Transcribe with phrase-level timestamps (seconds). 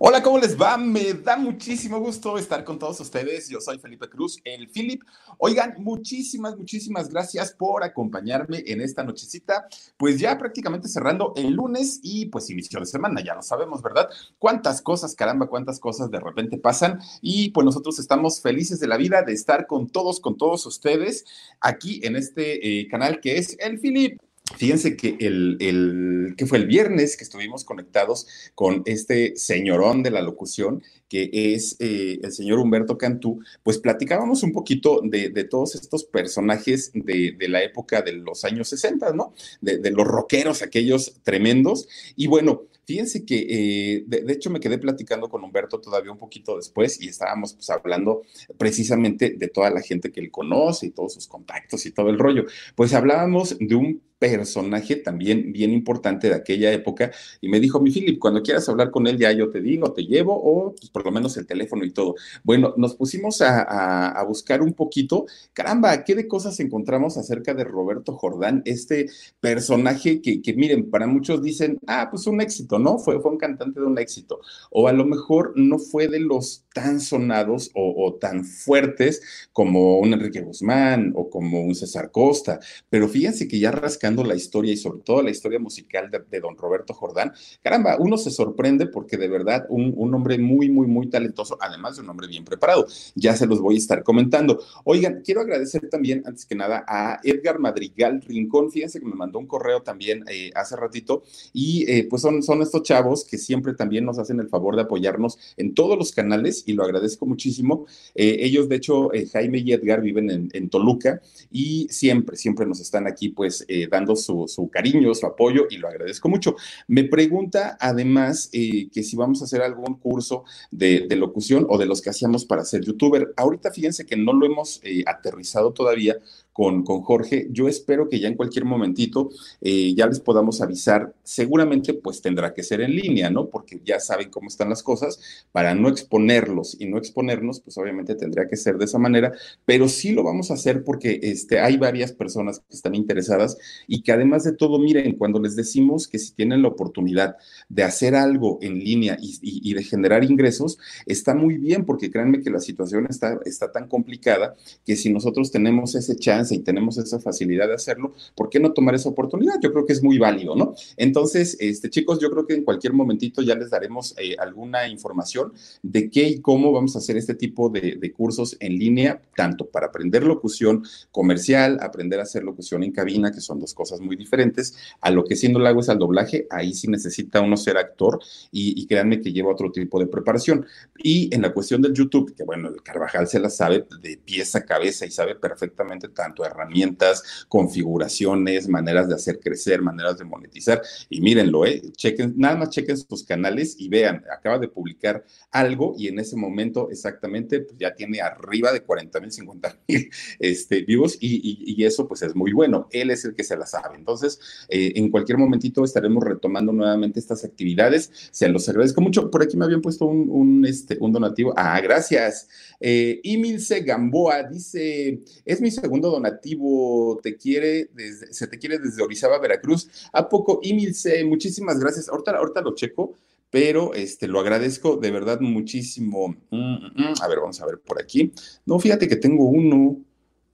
[0.00, 0.76] Hola, ¿cómo les va?
[0.76, 3.48] Me da muchísimo gusto estar con todos ustedes.
[3.48, 5.02] Yo soy Felipe Cruz, el Philip.
[5.38, 9.66] Oigan, muchísimas, muchísimas gracias por acompañarme en esta nochecita.
[9.96, 14.08] Pues ya prácticamente cerrando el lunes y pues inicio de semana, ya lo sabemos, ¿verdad?
[14.38, 18.98] Cuántas cosas, caramba, cuántas cosas de repente pasan y pues nosotros estamos felices de la
[18.98, 21.24] vida de estar con todos, con todos ustedes
[21.60, 24.20] aquí en este eh, canal que es el Philip.
[24.56, 30.22] Fíjense que el, que fue el viernes que estuvimos conectados con este señorón de la
[30.22, 36.04] locución, que es eh, el señor Humberto Cantú, pues platicábamos un poquito de, todos estos
[36.04, 39.32] personajes de, la época de los años 60, ¿no?
[39.60, 41.88] De, los rockeros, aquellos tremendos.
[42.16, 46.56] Y bueno, Fíjense que, eh, de, hecho, me quedé platicando con Humberto todavía un poquito
[46.56, 48.22] después y estábamos pues, hablando
[48.56, 52.18] precisamente de toda la gente que él conoce y todos sus contactos y todo el
[52.18, 52.46] rollo.
[52.74, 57.90] Pues hablábamos de un personaje también bien importante de aquella época y me dijo, mi
[57.90, 61.04] Philip, cuando quieras hablar con él ya yo te digo, te llevo o pues, por
[61.04, 62.16] lo menos el teléfono y todo.
[62.42, 68.14] Bueno, nos pusimos a, buscar un poquito, caramba, ¿qué de cosas encontramos acerca de Roberto
[68.14, 68.62] Jordán?
[68.64, 69.08] Este
[69.38, 72.98] personaje que, miren, para muchos dicen, ah, pues un éxito, ¿no?
[72.98, 74.40] Fue, fue un cantante de un éxito.
[74.72, 80.12] O a lo mejor no fue de los tan sonados o, tan fuertes como un
[80.12, 84.76] Enrique Guzmán o como un César Costa, pero fíjense que ya rascando la historia y
[84.76, 89.28] sobre todo la historia musical de, don Roberto Jordán, caramba, uno se sorprende porque de
[89.28, 92.86] verdad un, hombre muy, muy, muy talentoso, además de un hombre bien preparado.
[93.14, 94.60] Ya se los voy a estar comentando.
[94.84, 99.38] Oigan, quiero agradecer también, antes que nada, a Edgar Madrigal Rincón, fíjense que me mandó
[99.38, 101.22] un correo también eh, hace ratito
[101.52, 104.82] y eh, pues son, son estos chavos que siempre también nos hacen el favor de
[104.82, 107.86] apoyarnos en todos los canales y lo agradezco muchísimo.
[108.14, 113.06] Eh, ellos, de hecho, Jaime y Edgar viven en, Toluca y siempre, siempre nos están
[113.06, 116.56] aquí pues dando su, cariño, su apoyo y lo agradezco mucho.
[116.86, 120.44] Me pregunta además que si vamos a hacer algún curso
[120.78, 123.32] de, locución o de los que hacíamos para ser youtuber.
[123.36, 126.16] Ahorita fíjense que no lo hemos aterrizado todavía
[126.58, 127.46] con, Jorge.
[127.52, 129.30] Yo espero que ya en cualquier momentito
[129.60, 131.14] eh, ya les podamos avisar.
[131.22, 133.46] Seguramente pues tendrá que ser en línea, ¿no?
[133.46, 135.20] Porque ya saben cómo están las cosas.
[135.52, 139.32] Para no exponerlos y no exponernos, pues obviamente tendría que ser de esa manera,
[139.64, 143.56] pero sí lo vamos a hacer porque este, hay varias personas que están interesadas
[143.86, 147.36] y que además de todo, miren, cuando les decimos que si tienen la oportunidad
[147.68, 152.50] de hacer algo en línea y, de generar ingresos, está muy bien porque créanme que
[152.50, 157.18] la situación está, está tan complicada que si nosotros tenemos ese chance, y tenemos esa
[157.18, 159.54] facilidad de hacerlo, ¿por qué no tomar esa oportunidad?
[159.62, 160.74] Yo creo que es muy válido, ¿no?
[160.96, 165.52] Entonces, este, chicos, yo creo que en cualquier momentito ya les daremos eh, alguna información
[165.82, 169.86] de qué y cómo vamos a hacer este tipo de, cursos en línea, tanto para
[169.86, 170.82] aprender locución
[171.12, 175.24] comercial, aprender a hacer locución en cabina, que son dos cosas muy diferentes, a lo
[175.24, 178.18] que siendo lo hago es al doblaje, ahí sí necesita uno ser actor
[178.50, 180.66] y, y créanme que lleva otro tipo de preparación.
[180.96, 184.58] Y en la cuestión del YouTube, que bueno, el Carvajal se la sabe de pieza
[184.58, 190.82] a cabeza y sabe perfectamente tanto herramientas, configuraciones, maneras de hacer crecer, maneras de monetizar.
[191.08, 191.82] Y mírenlo, ¿eh?
[191.92, 196.36] chequen, nada más chequen sus canales y vean, acaba de publicar algo y en ese
[196.36, 202.08] momento exactamente pues, ya tiene arriba de 40 mil, 50 mil este, vivos y, eso
[202.08, 202.88] pues es muy bueno.
[202.90, 203.96] Él es el que se la sabe.
[203.96, 208.10] Entonces, eh, en cualquier momentito estaremos retomando nuevamente estas actividades.
[208.30, 209.30] Se los agradezco mucho.
[209.30, 211.54] Por aquí me habían puesto un, este, un donativo.
[211.56, 212.48] Ah, gracias.
[212.80, 219.02] Eh, Imilce Gamboa dice, es mi segundo donativo te quiere desde, se te quiere desde
[219.02, 219.88] Orizaba, Veracruz.
[220.12, 220.60] ¿A poco?
[220.62, 222.08] Imilce, muchísimas gracias.
[222.08, 223.14] Ahorita, ahorita lo checo,
[223.50, 226.28] pero este, lo agradezco de verdad muchísimo.
[226.50, 227.14] Mm, mm, mm.
[227.20, 228.32] A ver, vamos a ver por aquí.
[228.66, 229.96] No, fíjate que tengo uno.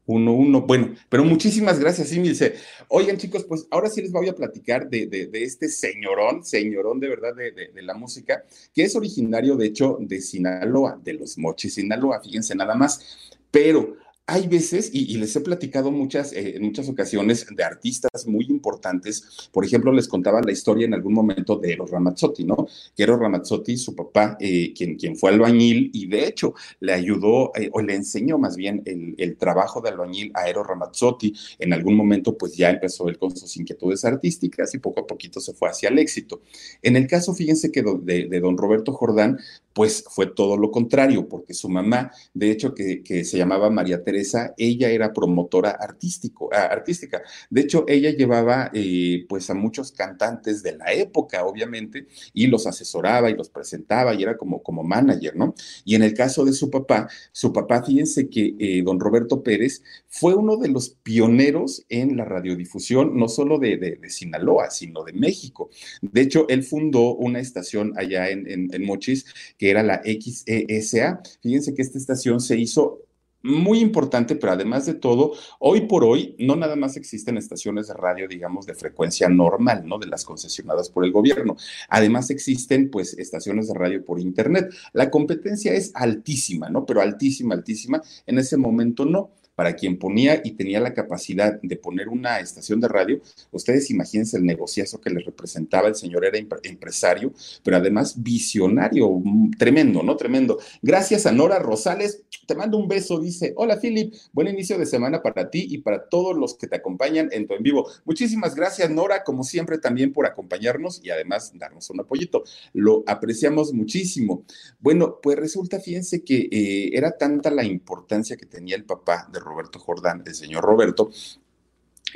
[0.06, 0.60] Uno, uno.
[0.60, 2.56] Bueno, pero muchísimas gracias, dice.
[2.88, 7.00] Oigan, chicos, pues ahora sí les voy a platicar de, de, de este señorón, señorón
[7.00, 8.44] de verdad de, de, la música,
[8.74, 13.30] que es originario, de hecho, de Sinaloa, de los Mochis, Sinaloa, fíjense nada más.
[13.50, 18.46] Pero hay veces, y, les he platicado muchas, eh, en muchas ocasiones de artistas muy
[18.46, 22.66] importantes, por ejemplo, les contaba la historia en algún momento de Eros Ramazzotti, ¿no?
[22.96, 27.52] Que Eros Ramazzotti, su papá, eh, quien, quien fue albañil y de hecho le ayudó
[27.54, 31.34] eh, o le enseñó más bien el, trabajo de albañil a Eros Ramazzotti.
[31.58, 35.40] En algún momento, pues ya empezó él con sus inquietudes artísticas y poco a poquito
[35.40, 36.40] se fue hacia el éxito.
[36.82, 39.38] En el caso, fíjense que de, de don Roberto Jordán,
[39.74, 44.54] pues fue todo lo contrario, porque su mamá, de hecho, que, se llamaba María Teresa,
[44.56, 47.22] ella era promotora artístico, ah, artística.
[47.50, 52.66] De hecho, ella llevaba eh, pues a muchos cantantes de la época, obviamente, y los
[52.66, 55.54] asesoraba y los presentaba y era como, como manager, ¿no?
[55.84, 59.82] Y en el caso de su papá, su papá, fíjense que eh, don Roberto Pérez
[60.08, 65.12] fue uno de los pioneros en la radiodifusión, no solo de, de, Sinaloa, sino de
[65.12, 65.70] México.
[66.02, 69.26] De hecho, él fundó una estación allá en, en, Mochis,
[69.70, 71.22] era la XESA.
[71.42, 73.00] Fíjense que esta estación se hizo
[73.44, 77.94] muy importante, pero además de todo, hoy por hoy no nada más existen estaciones de
[77.94, 79.98] radio, digamos, de frecuencia normal, ¿no?
[79.98, 81.56] De las concesionadas por el gobierno.
[81.90, 84.72] Además existen, pues, estaciones de radio por Internet.
[84.94, 86.86] La competencia es altísima, ¿no?
[86.86, 88.00] Pero altísima, altísima.
[88.26, 92.80] En ese momento no para quien ponía y tenía la capacidad de poner una estación
[92.80, 93.20] de radio,
[93.52, 99.52] ustedes imagínense el negociazo que les representaba, el señor era empresario, pero además visionario, mm,
[99.58, 100.16] tremendo, ¿no?
[100.16, 100.58] Tremendo.
[100.82, 105.22] Gracias a Nora Rosales, te mando un beso, dice, hola Philip, buen inicio de semana
[105.22, 107.88] para ti y para todos los que te acompañan en tu en vivo.
[108.04, 112.44] Muchísimas gracias Nora, como siempre también por acompañarnos y además darnos un apoyito.
[112.72, 114.44] Lo apreciamos muchísimo.
[114.80, 119.40] Bueno, pues resulta, fíjense que eh, era tanta la importancia que tenía el papá de
[119.44, 121.10] Roberto Jordán, el señor Roberto,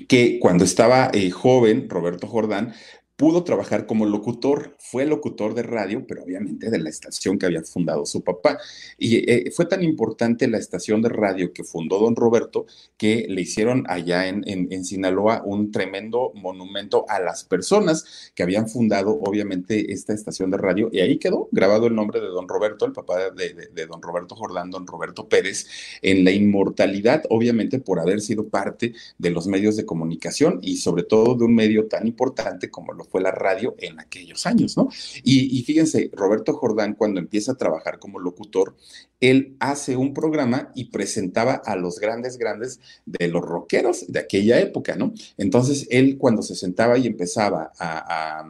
[0.08, 2.74] que cuando estaba eh, joven, Roberto Jordán,
[3.18, 7.64] pudo trabajar como locutor, fue locutor de radio, pero obviamente de la estación que había
[7.64, 8.58] fundado su papá.
[8.96, 12.66] Y eh, fue tan importante la estación de radio que fundó don Roberto
[12.96, 18.68] que le hicieron allá en, en, Sinaloa un tremendo monumento a las personas que habían
[18.68, 22.86] fundado obviamente esta estación de radio y ahí quedó grabado el nombre de don Roberto,
[22.86, 25.66] el papá de, de, de don Roberto Jordán, don Roberto Pérez,
[26.02, 31.02] en la inmortalidad, obviamente por haber sido parte de los medios de comunicación y sobre
[31.02, 34.88] todo de un medio tan importante como lo fue la radio en aquellos años, ¿no?
[35.22, 38.76] Y, fíjense, Roberto Jordán, cuando empieza a trabajar como locutor,
[39.20, 44.60] él hace un programa y presentaba a los grandes, grandes de los rockeros de aquella
[44.60, 45.12] época, ¿no?
[45.36, 48.44] Entonces, él cuando se sentaba y empezaba a,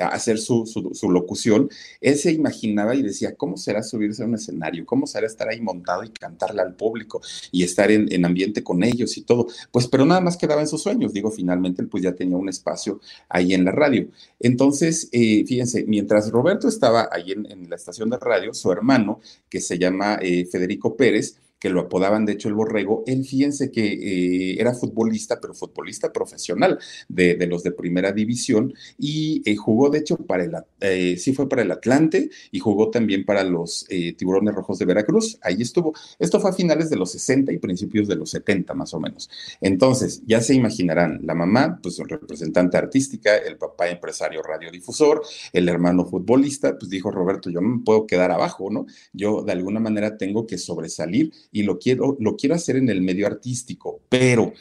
[0.00, 1.68] hacer su, su, su, locución,
[2.00, 4.84] él se imaginaba y decía, ¿cómo será subirse a un escenario?
[4.86, 7.20] ¿Cómo será estar ahí montado y cantarle al público
[7.52, 9.46] y estar en, en ambiente con ellos y todo?
[9.70, 11.12] Pues, pero nada más quedaba en sus sueños.
[11.12, 14.08] Digo, finalmente, él pues ya tenía un espacio ahí en la radio.
[14.40, 19.20] Entonces, eh, fíjense, mientras Roberto estaba ahí en, en, la estación de radio, su hermano,
[19.48, 23.70] que se llama eh, Federico Pérez, que lo apodaban de hecho el borrego, él fíjense
[23.70, 26.78] que eh, era futbolista, pero futbolista profesional
[27.08, 31.48] de, los de primera división y eh, jugó de hecho para el, eh, sí fue
[31.48, 35.92] para el Atlante y jugó también para los eh, Tiburones Rojos de Veracruz, ahí estuvo.
[36.18, 39.30] Esto fue a finales de los 60 y principios de los 70 más o menos.
[39.60, 45.22] Entonces, ya se imaginarán, la mamá, pues representante artística, el papá empresario radiodifusor,
[45.52, 48.86] el hermano futbolista, pues dijo Roberto, yo no me puedo quedar abajo, ¿no?
[49.12, 53.02] Yo de alguna manera tengo que sobresalir y lo quiero, lo quiero hacer en el
[53.02, 54.52] medio artístico, pero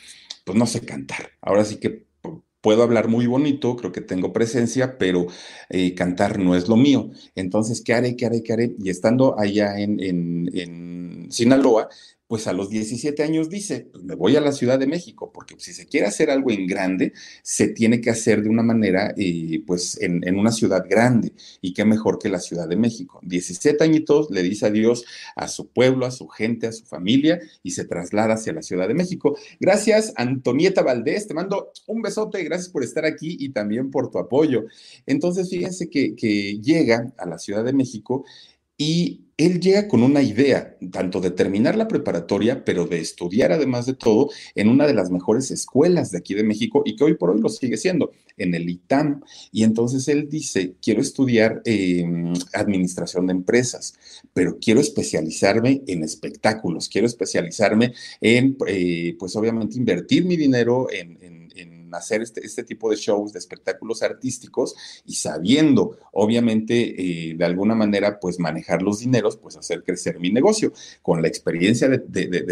[0.44, 1.32] pues no sé cantar.
[1.42, 2.08] Ahora sí que
[2.62, 5.28] puedo hablar muy bonito, creo que tengo presencia, pero
[5.70, 7.12] eh, cantar no es lo mío.
[7.36, 8.76] Entonces, ¿qué haré, qué haré, qué haré?
[8.80, 11.90] Y estando allá en, en, en Sinaloa,
[12.28, 15.56] pues a los 17 años dice, pues me voy a la Ciudad de México, porque
[15.60, 19.64] si se quiere hacer algo en grande, se tiene que hacer de una manera, eh,
[19.66, 21.32] pues en, una ciudad grande,
[21.62, 23.22] y qué mejor que la Ciudad de México.
[23.24, 25.06] 17 añitos le dice adiós
[25.36, 28.90] a su pueblo, a su gente, a su familia, y se traslada hacia la Ciudad
[28.90, 29.38] de México.
[29.60, 34.20] Gracias, Antonieta Valdés, te mando un besote, gracias por estar aquí y también por tu
[34.20, 34.66] apoyo.
[35.06, 38.26] Entonces, fíjense que llega a la Ciudad de México
[38.78, 43.86] y él llega con una idea, tanto de terminar la preparatoria, pero de estudiar además
[43.86, 47.14] de todo en una de las mejores escuelas de aquí de México y que hoy
[47.14, 49.22] por hoy lo sigue siendo, en el ITAM.
[49.52, 52.04] Y entonces él dice, quiero estudiar eh,
[52.54, 53.94] administración de empresas,
[54.34, 61.18] pero quiero especializarme en espectáculos, quiero especializarme en, eh, pues obviamente, invertir mi dinero en,
[61.22, 61.37] en,
[61.94, 64.76] hacer este, este, tipo de shows, de espectáculos artísticos
[65.06, 70.32] y sabiendo, obviamente, eh, de alguna manera, pues manejar los dineros, pues hacer crecer mi
[70.32, 70.74] negocio.
[71.02, 72.00] Con la experiencia de,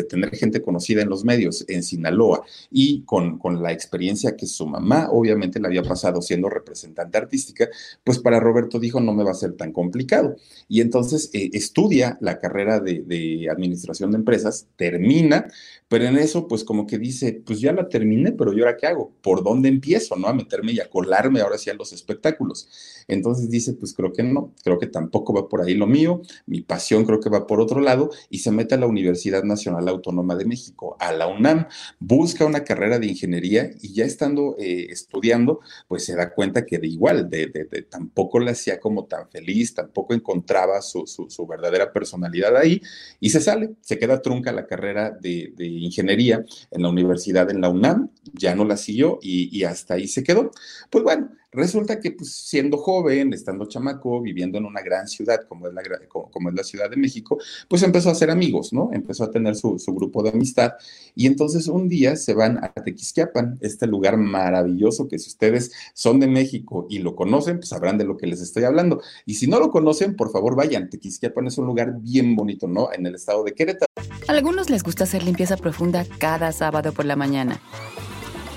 [0.10, 4.68] tener gente conocida en los medios en Sinaloa y con, con la experiencia que su
[4.68, 7.68] mamá, obviamente, le había pasado siendo representante artística,
[8.04, 10.36] pues para Roberto dijo, no me va a ser tan complicado.
[10.68, 15.48] Y entonces eh, estudia la carrera de, de administración de empresas, termina,
[15.88, 18.88] pero en eso, pues como que dice, pues ya la terminé, pero ¿yo ahora qué
[18.88, 19.14] hago?
[19.26, 20.28] ¿Por dónde empiezo, no?
[20.28, 22.70] A meterme y a colarme ahora sí a los espectáculos.
[23.08, 26.62] Entonces dice, pues creo que no, creo que tampoco va por ahí lo mío, mi
[26.62, 30.36] pasión creo que va por otro lado y se mete a la Universidad Nacional Autónoma
[30.36, 31.66] de México, a la UNAM,
[32.00, 36.78] busca una carrera de ingeniería y ya estando eh, estudiando, pues se da cuenta que
[36.78, 37.48] de igual, de,
[37.90, 42.80] tampoco la hacía como tan feliz, tampoco encontraba su, su, verdadera personalidad ahí
[43.20, 47.70] y se sale, se queda trunca la carrera de ingeniería en la universidad, en la
[47.70, 50.52] UNAM, ya no la siguió y, hasta ahí se quedó.
[50.90, 55.68] Pues bueno, resulta que pues, siendo joven, estando chamaco, viviendo en una gran ciudad como
[55.68, 58.90] es, la, como, es la Ciudad de México, pues empezó a hacer amigos, ¿no?
[58.94, 60.74] Empezó a tener su, grupo de amistad
[61.16, 66.20] y entonces un día se van a Tequisquiapan, este lugar maravilloso que si ustedes son
[66.20, 69.02] de México y lo conocen, pues sabrán de lo que les estoy hablando.
[69.26, 70.90] Y si no lo conocen, por favor vayan.
[70.90, 72.92] Tequisquiapan es un lugar bien bonito, ¿no?
[72.92, 73.92] En el estado de Querétaro.
[74.28, 77.62] A algunos les gusta hacer limpieza profunda cada sábado por la mañana.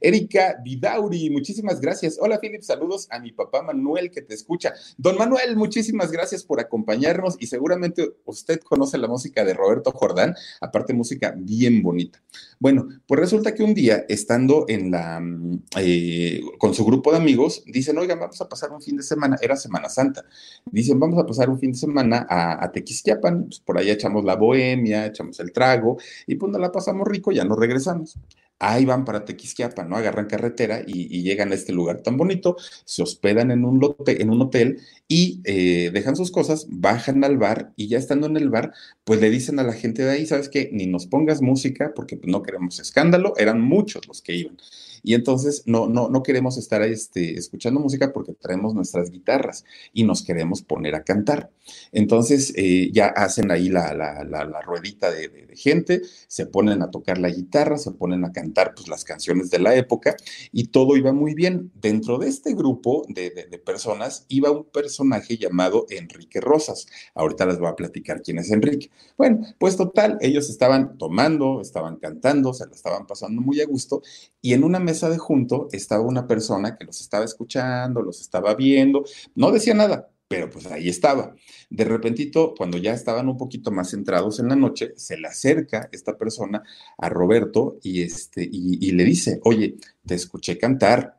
[0.00, 2.18] Erika Vidauri, muchísimas gracias.
[2.20, 4.72] Hola, Philip, saludos a mi papá Manuel que te escucha.
[4.96, 10.34] Don Manuel, muchísimas gracias por acompañarnos y seguramente usted conoce la música de Roberto Jordán,
[10.60, 12.22] aparte música bien bonita.
[12.58, 17.18] Bueno, pues resulta que un día, estando en la, mm, eh, con su grupo de
[17.18, 20.24] amigos, dicen, oigan, vamos a pasar un fin de semana, era Semana Santa,
[20.70, 24.24] dicen, vamos a pasar un fin de semana a, a Tequisquiapan, pues por ahí echamos
[24.24, 28.16] la bohemia, echamos el trago y pues nos la pasamos rico, ya nos regresamos
[28.58, 29.96] ahí van para Tequisquiapa, ¿no?
[29.96, 34.30] Agarran carretera y, llegan a este lugar tan bonito, se hospedan en un, lote, en
[34.30, 38.50] un hotel y eh, dejan sus cosas, bajan al bar y ya estando en el
[38.50, 38.72] bar,
[39.04, 40.70] pues le dicen a la gente de ahí, ¿sabes qué?
[40.72, 44.56] Ni nos pongas música porque no queremos escándalo, eran muchos los que iban.
[45.04, 50.02] Y entonces no, no, no queremos estar este, escuchando música porque traemos nuestras guitarras y
[50.02, 51.50] nos queremos poner a cantar.
[51.92, 57.78] Entonces eh, ya hacen ahí la, ruedita de, gente, se ponen a tocar la guitarra,
[57.78, 60.16] se ponen a cantar pues, las canciones de la época
[60.50, 61.70] y todo iba muy bien.
[61.74, 66.86] Dentro de este grupo de, de personas iba un personaje llamado Enrique Rosas.
[67.14, 68.90] Ahorita les voy a platicar quién es Enrique.
[69.18, 74.02] Bueno, pues total, ellos estaban tomando, estaban cantando, se la estaban pasando muy a gusto
[74.44, 78.54] y en una mesa de junto estaba una persona que los estaba escuchando, los estaba
[78.54, 79.02] viendo,
[79.34, 81.34] no decía nada, pero pues ahí estaba.
[81.70, 85.88] De repentito, cuando ya estaban un poquito más centrados en la noche, se le acerca
[85.92, 86.62] esta persona
[86.98, 91.18] a Roberto y, este, y, le dice, oye, te escuché cantar,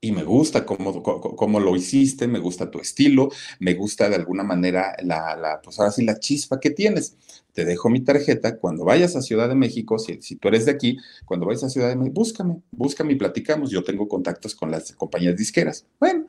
[0.00, 3.28] y me gusta cómo, cómo, lo hiciste, me gusta tu estilo,
[3.60, 7.16] me gusta de alguna manera la, la, pues ahora la chispa que tienes
[7.52, 10.72] te dejo mi tarjeta, cuando vayas a Ciudad de México, si, si, tú eres de
[10.72, 14.70] aquí, cuando vayas a Ciudad de México, búscame, búscame y platicamos, yo tengo contactos con
[14.70, 15.86] las compañías disqueras.
[15.98, 16.26] Bueno,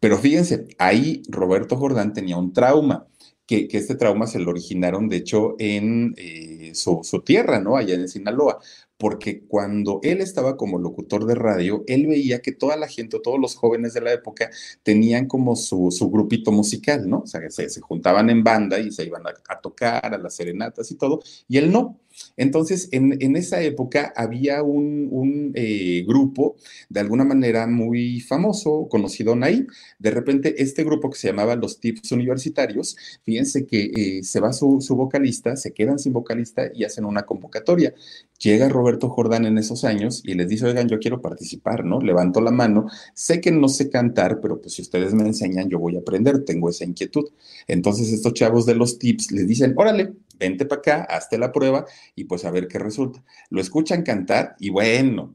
[0.00, 3.06] pero fíjense, ahí Roberto Jordán tenía un trauma,
[3.46, 7.76] que, que este trauma se lo originaron, de hecho, en eh, su, su, tierra, ¿no?
[7.76, 8.58] Allá en Sinaloa
[9.04, 13.38] porque cuando él estaba como locutor de radio, él veía que toda la gente, todos
[13.38, 14.48] los jóvenes de la época
[14.82, 17.18] tenían como su, grupito musical, ¿no?
[17.18, 20.34] O sea, se, se juntaban en banda y se iban a, a, tocar, a las
[20.34, 22.00] serenatas y todo, y él no.
[22.36, 26.56] Entonces, en, esa época había un, eh, grupo
[26.88, 29.66] de alguna manera muy famoso, conocido ahí.
[29.98, 34.52] De repente, este grupo que se llamaba Los Tips Universitarios, fíjense que eh, se va
[34.52, 37.94] su, su, vocalista, se quedan sin vocalista y hacen una convocatoria.
[38.38, 42.00] Llega Roberto Jordán en esos años y les dice, oigan, yo quiero participar, ¿no?
[42.00, 45.78] Levanto la mano, sé que no sé cantar, pero pues si ustedes me enseñan, yo
[45.78, 47.24] voy a aprender, tengo esa inquietud.
[47.66, 51.86] Entonces estos chavos de los tips les dicen, órale, vente para acá, hazte la prueba
[52.14, 53.24] y pues a ver qué resulta.
[53.50, 55.34] Lo escuchan cantar y bueno,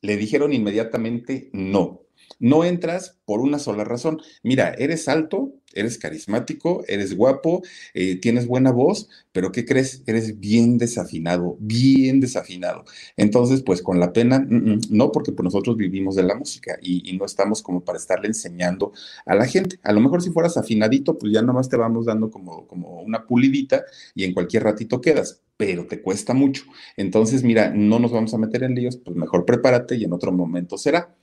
[0.00, 2.03] le dijeron inmediatamente no.
[2.38, 4.20] No entras por una sola razón.
[4.42, 7.62] Mira, eres alto, eres carismático, eres guapo,
[7.94, 10.02] eh, tienes buena voz, pero ¿qué crees?
[10.06, 12.84] Eres bien desafinado, bien desafinado.
[13.16, 16.78] Entonces, pues con la pena, mm, mm, no, porque pues, nosotros vivimos de la música
[16.80, 18.92] y, no estamos como para estarle enseñando
[19.24, 19.78] a la gente.
[19.84, 23.24] A lo mejor si fueras afinadito, pues ya nomás te vamos dando como, como una
[23.26, 26.64] pulidita y en cualquier ratito quedas pero te cuesta mucho.
[26.96, 30.32] Entonces, mira, no nos vamos a meter en líos, pues mejor prepárate y en otro
[30.32, 31.14] momento será.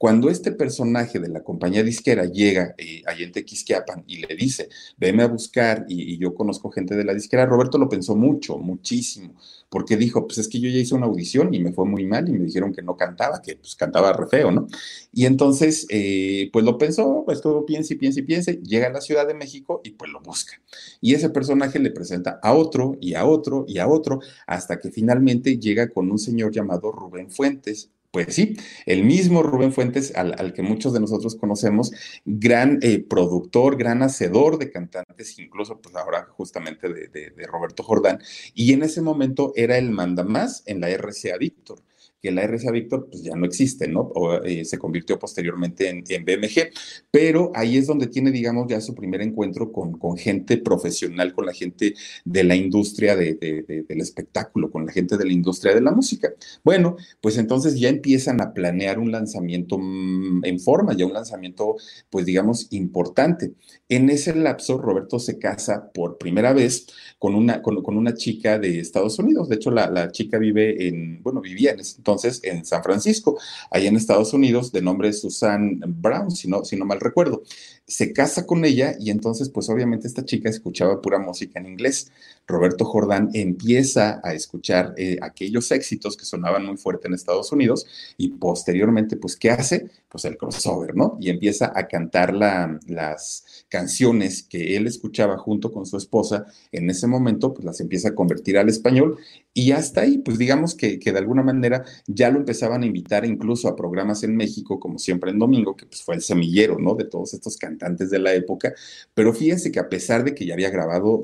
[0.00, 4.70] Cuando este personaje de la compañía disquera llega eh, a en Tequisquiapan y le dice,
[4.96, 9.34] veme a buscar, y, yo conozco gente de la disquera, Roberto lo pensó mucho, muchísimo,
[9.68, 12.26] porque dijo, pues es que yo ya hice una audición y me fue muy mal
[12.26, 14.68] y me dijeron que no cantaba, que pues cantaba re feo, ¿no?
[15.12, 18.92] Y entonces, eh, pues lo pensó, pues todo piensa y piensa y piensa, llega a
[18.92, 20.62] la Ciudad de México y pues lo busca.
[21.02, 24.90] Y ese personaje le presenta a otro y a otro y a otro, hasta que
[24.90, 30.52] finalmente llega con un señor llamado Rubén Fuentes, pues sí, el mismo Rubén Fuentes, al,
[30.52, 31.92] que muchos de nosotros conocemos,
[32.24, 38.20] gran eh, productor, gran hacedor de cantantes, incluso pues ahora justamente de, de, Roberto Jordán,
[38.54, 41.82] y en ese momento era el mandamás en la RCA Víctor
[42.20, 44.00] que la RCA Víctor pues ya no existe, ¿no?
[44.00, 46.70] O, eh, se convirtió posteriormente en, BMG,
[47.10, 51.46] pero ahí es donde tiene, digamos, ya su primer encuentro con, con gente profesional, con
[51.46, 55.80] la gente de la industria de, del espectáculo, con la gente de la industria de
[55.80, 56.32] la música.
[56.62, 61.76] Bueno, pues entonces ya empiezan a planear un lanzamiento mm, en forma, ya un lanzamiento,
[62.10, 63.52] pues digamos, importante.
[63.88, 66.86] En ese lapso, Roberto se casa por primera vez
[67.18, 69.48] con una, con, una chica de Estados Unidos.
[69.48, 72.82] De hecho, la, la chica vive en, bueno, vivía en ese entonces entonces en San
[72.82, 73.38] Francisco,
[73.70, 77.42] ahí en Estados Unidos, de nombre Susan Brown, si no, si no mal recuerdo
[77.90, 82.12] se casa con ella y entonces pues obviamente esta chica escuchaba pura música en inglés.
[82.46, 87.86] Roberto Jordán empieza a escuchar eh, aquellos éxitos que sonaban muy fuerte en Estados Unidos
[88.16, 89.90] y posteriormente pues ¿qué hace?
[90.08, 91.16] Pues el crossover, ¿no?
[91.20, 96.46] Y empieza a cantar las canciones que él escuchaba junto con su esposa.
[96.70, 99.18] En ese momento pues las empieza a convertir al español
[99.52, 103.24] y hasta ahí pues digamos que, que de alguna manera ya lo empezaban a invitar
[103.24, 106.94] incluso a programas en México como siempre en domingo, que pues fue el semillero, ¿no?
[106.94, 108.74] De todos estos cantantes cantantes de la época,
[109.14, 111.22] pero fíjense que a pesar de que ya había grabado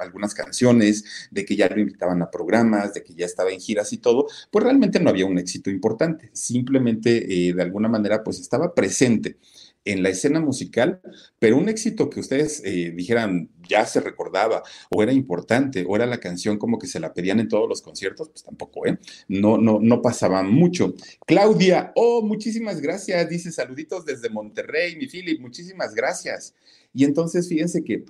[0.00, 3.92] algunas canciones, de que ya lo invitaban a programas, de que ya estaba en giras
[3.92, 8.40] y todo, pues realmente no había un éxito importante, simplemente eh, de alguna manera pues
[8.40, 9.36] estaba presente
[9.84, 11.00] en la escena musical,
[11.38, 16.06] pero un éxito que ustedes eh, dijeran ya se recordaba o era importante o era
[16.06, 18.98] la canción como que se la pedían en todos los conciertos, pues tampoco, ¿eh?
[19.28, 20.94] No, no, no pasaba mucho.
[21.26, 26.54] Claudia, oh, muchísimas gracias, dice saluditos desde Monterrey, mi Philip, muchísimas gracias.
[26.92, 28.04] Y entonces fíjense que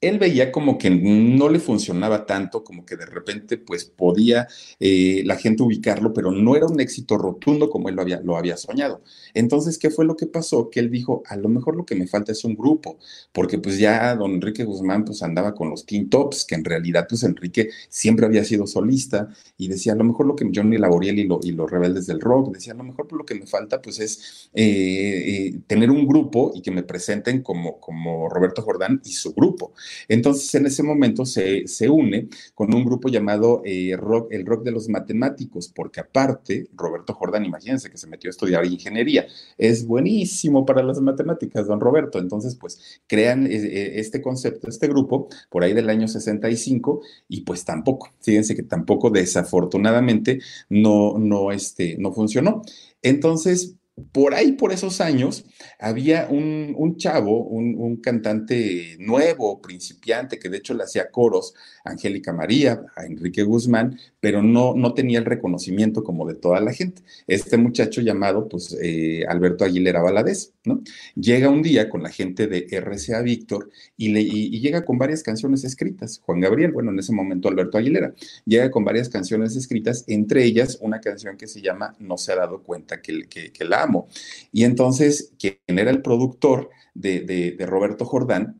[0.00, 5.22] él veía como que no le funcionaba tanto, como que de repente pues podía eh,
[5.24, 9.02] la gente ubicarlo, pero no era un éxito rotundo como él lo había, lo soñado.
[9.34, 10.70] Entonces, ¿qué fue lo que pasó?
[10.70, 12.98] Que él dijo, a lo mejor lo que me falta es un grupo,
[13.32, 17.06] porque pues ya don Enrique Guzmán pues andaba con los King Tops, que en realidad
[17.08, 21.18] pues Enrique siempre había sido solista y decía, a lo mejor lo que Johnny Laboriel
[21.18, 24.00] y, y los rebeldes del rock, decía, a lo mejor lo que me falta pues
[24.00, 29.12] es eh, eh, tener un grupo y que me presenten como, como Roberto Jordán y
[29.12, 29.72] su grupo.
[30.08, 33.96] Entonces, en ese momento se, une con un grupo llamado eh,
[34.30, 38.64] el Rock de los Matemáticos, porque aparte, Roberto Jordán, imagínense que se metió a estudiar
[38.64, 39.26] ingeniería,
[39.58, 42.18] es buenísimo para las matemáticas, don Roberto.
[42.18, 47.42] Entonces, pues crean eh, eh, este concepto, este grupo, por ahí del año 65, y
[47.42, 52.62] pues tampoco, fíjense que tampoco desafortunadamente no, no, este, no funcionó.
[53.02, 53.76] Entonces,
[54.12, 55.44] por ahí, por esos años,
[55.78, 62.82] había un, chavo, un, cantante nuevo, principiante, que de hecho le hacía coros, Angélica María,
[62.96, 67.02] a Enrique Guzmán, pero no, no tenía el reconocimiento como de toda la gente.
[67.26, 70.82] Este muchacho llamado, pues, eh, Alberto Aguilera Valadez, ¿no?
[71.14, 75.64] Llega un día con la gente de RCA Víctor y, y llega con varias canciones
[75.64, 76.20] escritas.
[76.24, 80.78] Juan Gabriel, bueno, en ese momento Alberto Aguilera, llega con varias canciones escritas, entre ellas
[80.80, 84.08] una canción que se llama No se ha dado cuenta que, que, que la amo.
[84.52, 88.59] Y entonces, quien era el productor de, Roberto Jordán,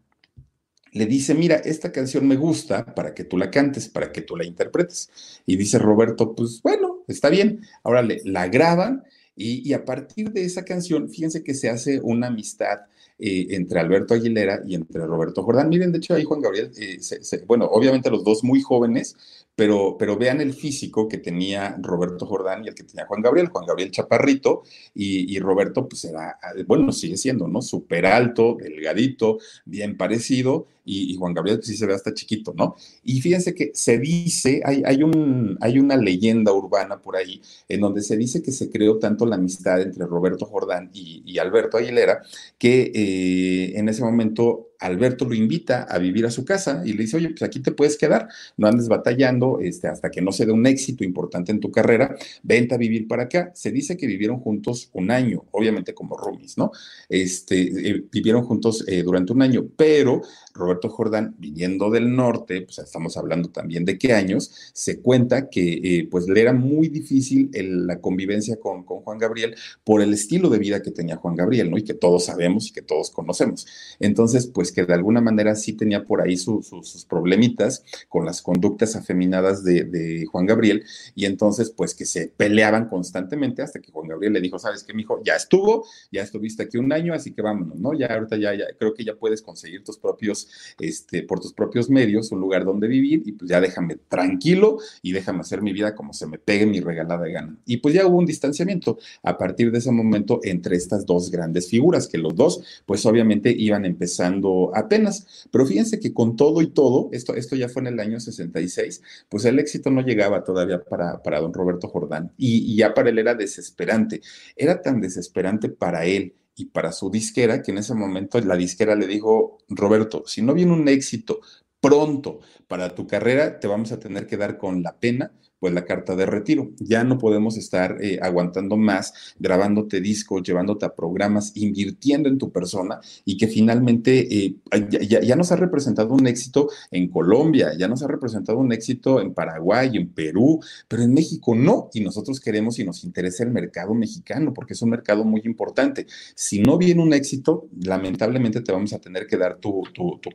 [0.92, 4.36] le dice, mira, esta canción me gusta para que tú la cantes, para que tú
[4.36, 5.10] la interpretes.
[5.46, 7.60] Y dice Roberto, pues bueno, está bien.
[7.82, 9.04] Ahora le, la graban
[9.36, 12.80] y, a partir de esa canción, fíjense que se hace una amistad
[13.18, 15.70] eh, entre Alberto Aguilera y entre Roberto Jordán.
[15.70, 16.98] Miren, de hecho ahí Juan Gabriel, eh,
[17.46, 19.16] bueno, obviamente los dos muy jóvenes,
[19.60, 23.48] pero, pero vean el físico que tenía Roberto Jordán y el que tenía Juan Gabriel.
[23.48, 24.62] Juan Gabriel chaparrito
[24.94, 27.60] y, Roberto pues era, bueno, sigue siendo, ¿no?
[27.60, 32.74] Súper alto, delgadito, bien parecido y, Juan Gabriel pues, sí se ve hasta chiquito, ¿no?
[33.04, 37.82] Y fíjense que se dice, hay, hay, un, hay una leyenda urbana por ahí en
[37.82, 42.22] donde se dice que se creó tanto la amistad entre Roberto Jordán y, Alberto Aguilera
[42.56, 47.02] que eh, en ese momento Alberto lo invita a vivir a su casa y le
[47.02, 50.46] dice, oye, pues aquí te puedes quedar, no andes batallando este, hasta que no se
[50.46, 53.52] dé un éxito importante en tu carrera, vente a vivir para acá.
[53.54, 56.72] Se dice que vivieron juntos un año, obviamente como roomies, ¿no?
[57.08, 60.22] Este, eh, vivieron juntos eh, durante un año, pero
[60.54, 65.80] Roberto Jordán, viniendo del norte, pues estamos hablando también de qué años, se cuenta que
[65.82, 70.48] eh, pues le era muy difícil la convivencia con, con Juan Gabriel por el estilo
[70.48, 71.78] de vida que tenía Juan Gabriel, ¿no?
[71.78, 73.66] Y que todos sabemos y que todos conocemos.
[73.98, 78.96] Entonces, pues que de alguna manera sí tenía por ahí sus problemitas con las conductas
[78.96, 84.32] afeminadas de, Juan Gabriel, y entonces pues que se peleaban constantemente hasta que Juan Gabriel
[84.32, 87.78] le dijo, sabes qué, mijo, ya estuvo, ya estuviste aquí un año, así que vámonos,
[87.78, 87.94] ¿no?
[87.94, 91.90] Ya ahorita ya, ya creo que ya puedes conseguir tus propios, este, por tus propios
[91.90, 95.94] medios, un lugar donde vivir, y pues ya déjame tranquilo y déjame hacer mi vida
[95.94, 97.56] como se me pegue mi regalada de gana.
[97.66, 101.68] Y pues ya hubo un distanciamiento a partir de ese momento entre estas dos grandes
[101.68, 105.46] figuras, que los dos pues obviamente iban empezando apenas.
[105.50, 109.02] Pero fíjense que con todo y todo, esto, esto ya fue en el año 66,
[109.28, 113.18] pues el éxito no llegaba todavía para, para don Roberto Jordán y, ya para él
[113.18, 114.20] era desesperante.
[114.56, 118.94] Era tan desesperante para él y para su disquera, que en ese momento la disquera
[118.94, 121.40] le dijo, Roberto, si no viene un éxito
[121.80, 125.84] pronto para tu carrera, te vamos a tener que dar con la pena pues la
[125.84, 126.70] carta de retiro.
[126.78, 132.50] Ya no podemos estar eh, aguantando más, grabándote discos, llevándote a programas, invirtiendo en tu
[132.50, 134.56] persona y que finalmente eh,
[134.88, 139.34] ya, nos ha representado un éxito en Colombia, ya nos ha representado un éxito en
[139.34, 141.90] Paraguay, en Perú, pero en México no.
[141.92, 146.06] Y nosotros queremos y nos interesa el mercado mexicano porque es un mercado muy importante.
[146.34, 149.82] Si no viene un éxito, lamentablemente te vamos a tener que dar tu,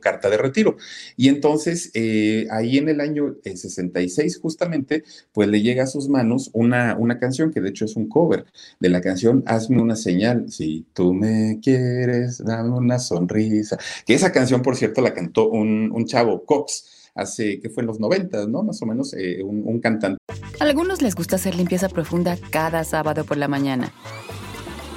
[0.00, 0.76] carta de retiro.
[1.16, 5.02] Y entonces, eh, ahí en el año 66, justamente,
[5.32, 8.46] pues le llega a sus manos una, una canción que de hecho es un cover
[8.80, 14.32] de la canción Hazme una señal, si tú me quieres, dame una sonrisa, que esa
[14.32, 18.62] canción, por cierto, la cantó un, chavo, Cox, hace, que fue en los 90, ¿no?
[18.62, 20.18] Más o menos, eh, un, un cantante.
[20.60, 23.92] Algunos les gusta hacer limpieza profunda cada sábado por la mañana.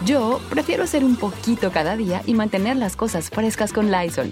[0.05, 4.31] Yo prefiero hacer un poquito cada día y mantener las cosas frescas con Lysol.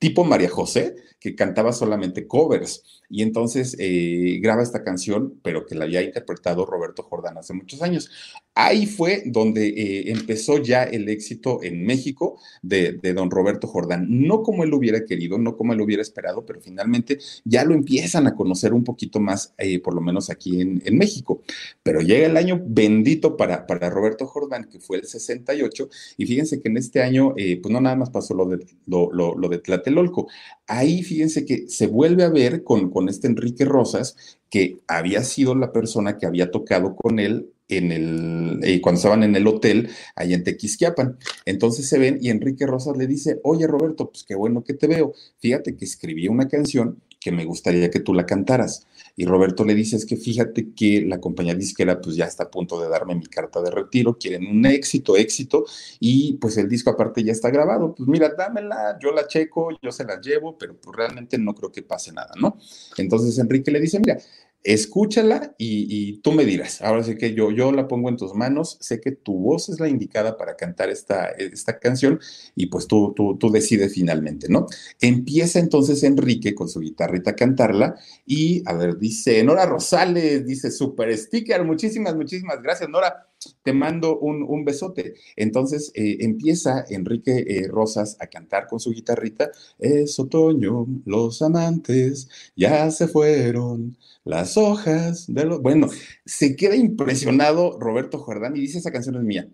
[0.00, 5.74] Tipo María José, que cantaba solamente covers y entonces eh, graba esta canción, pero que
[5.74, 8.10] la había interpretado Roberto Jordán hace muchos años.
[8.54, 14.42] Ahí fue donde eh, empezó ya el éxito en México de, don Roberto Jordán, no
[14.42, 18.34] como él hubiera querido, no como él hubiera esperado, pero finalmente ya lo empiezan a
[18.34, 21.42] conocer un poquito más, eh, por lo menos aquí en, México.
[21.82, 26.60] Pero llega el año bendito para, para Roberto Jordán, que fue el 68, y fíjense
[26.60, 29.58] que en este año, pues no nada más pasó lo de, lo, lo de
[29.90, 30.28] Tlatelolco,
[30.66, 35.54] ahí fíjense que se vuelve a ver con con este Enrique Rosas, que había sido
[35.54, 39.90] la persona que había tocado con él en el, eh, cuando estaban en el hotel
[40.16, 41.18] allá en Tequisquiapan.
[41.44, 44.86] Entonces se ven y Enrique Rosas le dice, oye Roberto, pues qué bueno que te
[44.86, 45.14] veo.
[45.38, 48.86] Fíjate que escribí una canción que me gustaría que tú la cantaras.
[49.14, 52.50] Y Roberto le dice, es que fíjate que la compañía disquera pues ya está a
[52.50, 55.66] punto de darme mi carta de retiro, quieren un éxito, éxito,
[55.98, 59.92] y pues el disco aparte ya está grabado, pues mira, dámela, yo la checo, yo
[59.92, 62.56] se la llevo, pero pues realmente no creo que pase nada, ¿no?
[62.96, 64.16] Entonces Enrique le dice, mira,
[64.62, 66.82] escúchala y, tú me dirás.
[66.82, 69.80] Ahora sí que yo, yo la pongo en tus manos, sé que tu voz es
[69.80, 72.20] la indicada para cantar esta, esta canción
[72.54, 74.66] y pues tú, tú, tú decides finalmente, ¿no?
[75.00, 77.96] Empieza entonces Enrique con su guitarrita a cantarla
[78.26, 83.29] y, a ver, dice Nora Rosales, dice super sticker, muchísimas, muchísimas gracias, Nora.
[83.62, 85.14] Te mando un, besote.
[85.36, 89.50] Entonces eh, empieza Enrique eh, Rosas a cantar con su guitarrita.
[89.78, 95.62] Es otoño, los amantes ya se fueron las hojas de los...
[95.62, 95.88] Bueno,
[96.24, 99.48] se queda impresionado Roberto Jordán y dice, esa canción es mía.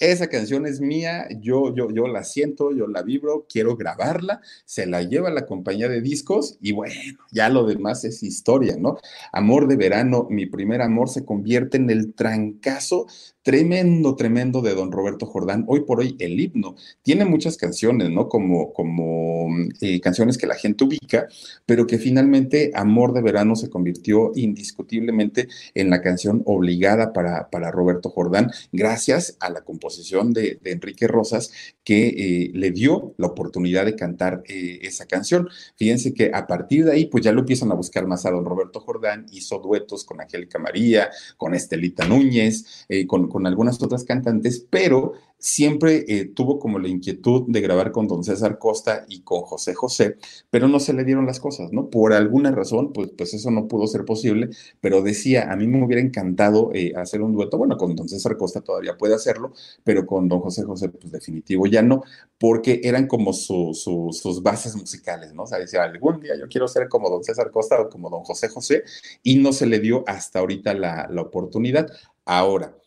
[0.00, 4.86] Esa canción es mía, yo, yo, yo la siento, yo la vibro, quiero grabarla, se
[4.86, 6.94] la lleva la compañía de discos y bueno,
[7.32, 8.98] ya lo demás es historia, ¿no?
[9.32, 13.06] Amor de verano, mi primer amor se convierte en el trancazo
[13.48, 15.64] tremendo, tremendo de don Roberto Jordán.
[15.68, 18.28] Hoy por hoy el himno tiene muchas canciones, ¿no?
[18.28, 19.48] Como, como
[19.80, 21.28] eh, canciones que la gente ubica,
[21.64, 27.70] pero que finalmente Amor de Verano se convirtió indiscutiblemente en la canción obligada para, para
[27.70, 31.50] Roberto Jordán, gracias a la composición de, Enrique Rosas,
[31.84, 35.48] que eh, le dio la oportunidad de cantar eh, esa canción.
[35.76, 38.44] Fíjense que a partir de ahí, pues ya lo empiezan a buscar más a don
[38.44, 41.08] Roberto Jordán, hizo duetos con Angélica María,
[41.38, 47.44] con Estelita Núñez, con con algunas otras cantantes, pero siempre eh, tuvo como la inquietud
[47.46, 50.16] de grabar con don César Costa y con José José,
[50.50, 51.90] pero no se le dieron las cosas, ¿no?
[51.90, 55.84] Por alguna razón, pues, pues eso no pudo ser posible, pero decía, a mí me
[55.84, 59.52] hubiera encantado eh, hacer un dueto, bueno, con don César Costa todavía puede hacerlo,
[59.84, 62.02] pero con don José José, pues definitivo ya no,
[62.38, 65.44] porque eran como sus bases musicales, ¿no?
[65.44, 68.24] O sea, decía, algún día yo quiero ser como don César Costa o como don
[68.24, 68.82] José José,
[69.22, 71.88] y no se le dio hasta ahorita la, la oportunidad.
[72.24, 72.77] Ahora,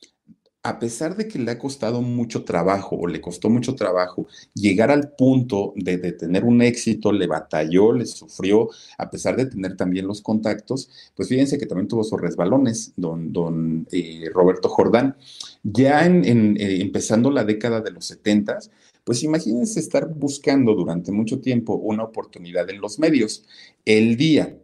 [0.63, 4.91] a pesar de que le ha costado mucho trabajo o le costó mucho trabajo llegar
[4.91, 10.05] al punto de, tener un éxito, le batalló, le sufrió, a pesar de tener también
[10.05, 15.15] los contactos, pues fíjense que también tuvo sus resbalones, don, don eh, Roberto Jordán.
[15.63, 18.59] Ya en, eh, empezando la década de los 70,
[19.03, 23.45] pues imagínense estar buscando durante mucho tiempo una oportunidad en los medios.
[23.85, 24.57] El día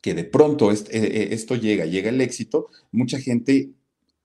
[0.00, 3.70] que de pronto eh, esto llega, llega el éxito, mucha gente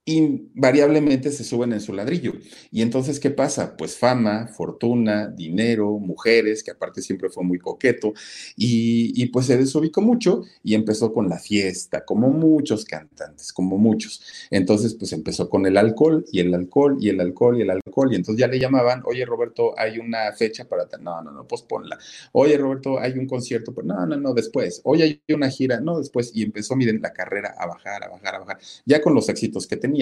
[0.08, 2.32] invariablemente se suben en su ladrillo.
[2.70, 3.76] Y entonces, ¿qué pasa?
[3.76, 8.14] Pues fama, fortuna, dinero, mujeres, que aparte siempre fue muy coqueto,
[8.56, 14.22] y, pues se desubicó mucho y empezó con la fiesta, como muchos cantantes, como muchos.
[14.50, 18.12] Entonces, pues empezó con el alcohol y el alcohol y el alcohol y el alcohol,
[18.12, 20.88] y entonces ya le llamaban, oye Roberto, hay una fecha para...
[21.00, 21.98] No, no, no, pues ponla.
[22.32, 24.80] Oye Roberto, hay un concierto, pues no, no, no, después.
[24.84, 26.30] Oye, hay una gira, no, después.
[26.34, 29.66] Y empezó, miren, la carrera a bajar, a bajar, a bajar, ya con los éxitos
[29.66, 29.97] que tenía.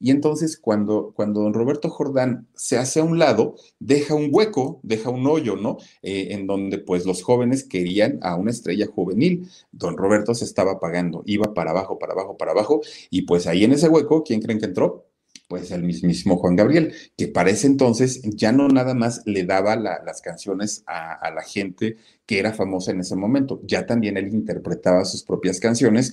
[0.00, 4.80] Y entonces cuando, cuando don Roberto Jordán se hace a un lado, deja un hueco,
[4.82, 5.78] deja un hoyo, ¿no?
[6.02, 9.48] Eh, en donde pues los jóvenes querían a una estrella juvenil.
[9.72, 12.80] Don Roberto se estaba apagando, iba para abajo, para abajo, para abajo.
[13.10, 15.08] Y pues ahí en ese hueco, ¿quién creen que entró?
[15.48, 19.76] pues el mismísimo Juan Gabriel, que para ese entonces ya no nada más le daba
[19.76, 25.06] las canciones a, la gente que era famosa en ese momento, ya también él interpretaba
[25.06, 26.12] sus propias canciones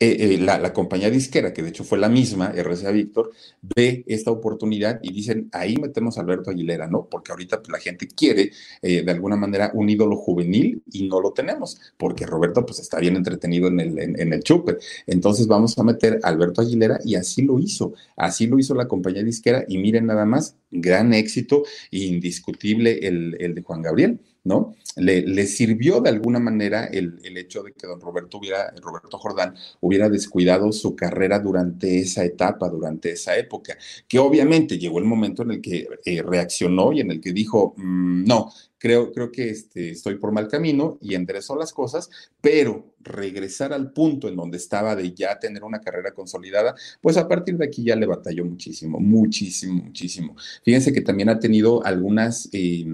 [0.00, 3.32] eh, eh, la, compañía disquera, que de hecho fue la misma, RCA Víctor,
[3.62, 7.08] ve esta oportunidad y dicen, ahí metemos a Alberto Aguilera, ¿no?
[7.10, 11.20] Porque ahorita pues, la gente quiere, eh, de alguna manera, un ídolo juvenil y no
[11.20, 14.78] lo tenemos, porque Roberto pues está bien entretenido en el, en, el chupe.
[15.08, 18.86] Entonces vamos a meter a Alberto Aguilera y así lo hizo, así lo hizo la
[18.86, 24.20] compañía disquera y miren nada más, gran éxito indiscutible el, el de Juan Gabriel.
[24.48, 24.74] ¿No?
[24.96, 30.08] Le, sirvió de alguna manera el, hecho de que don Roberto hubiera, Roberto Jordán hubiera
[30.08, 33.76] descuidado su carrera durante esa etapa, durante esa época,
[34.08, 37.74] que obviamente llegó el momento en el que eh, reaccionó y en el que dijo,
[37.76, 42.08] mm, no, creo, creo que este, estoy por mal camino y enderezó las cosas,
[42.40, 47.28] pero regresar al punto en donde estaba de ya tener una carrera consolidada, pues a
[47.28, 50.36] partir de aquí ya le batalló muchísimo, muchísimo, muchísimo.
[50.64, 52.84] Fíjense que también ha tenido algunas, eh,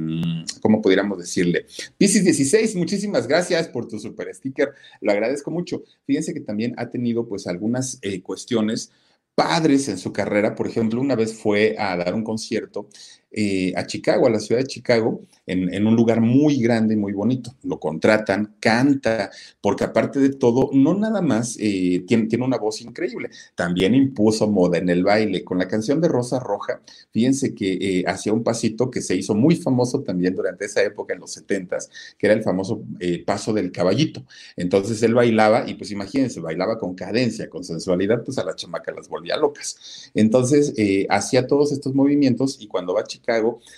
[0.60, 1.66] ¿cómo pudiéramos decirle?
[1.98, 5.82] Pisces 16, muchísimas gracias por tu super sticker, lo agradezco mucho.
[6.06, 8.90] Fíjense que también ha tenido pues algunas eh, cuestiones
[9.34, 10.54] padres en su carrera.
[10.54, 12.88] Por ejemplo, una vez fue a dar un concierto
[13.36, 17.56] eh, a Chicago, a la ciudad de Chicago, en, un lugar muy grande, muy bonito.
[17.64, 19.28] Lo contratan, canta,
[19.60, 24.78] porque aparte de todo, no nada más eh, tiene, una voz increíble, también impuso moda
[24.78, 25.42] en el baile.
[25.42, 29.34] Con la canción de Rosa Roja, fíjense que eh, hacía un pasito que se hizo
[29.34, 32.84] muy famoso también durante esa época, en los setentas, que era el famoso
[33.26, 34.24] paso del caballito.
[34.56, 38.92] Entonces él bailaba y pues imagínense, bailaba con cadencia, con sensualidad, pues a la chamaca
[38.92, 40.10] las volvía locas.
[40.14, 40.72] Entonces
[41.08, 43.23] hacía todos estos movimientos y cuando va a Chicago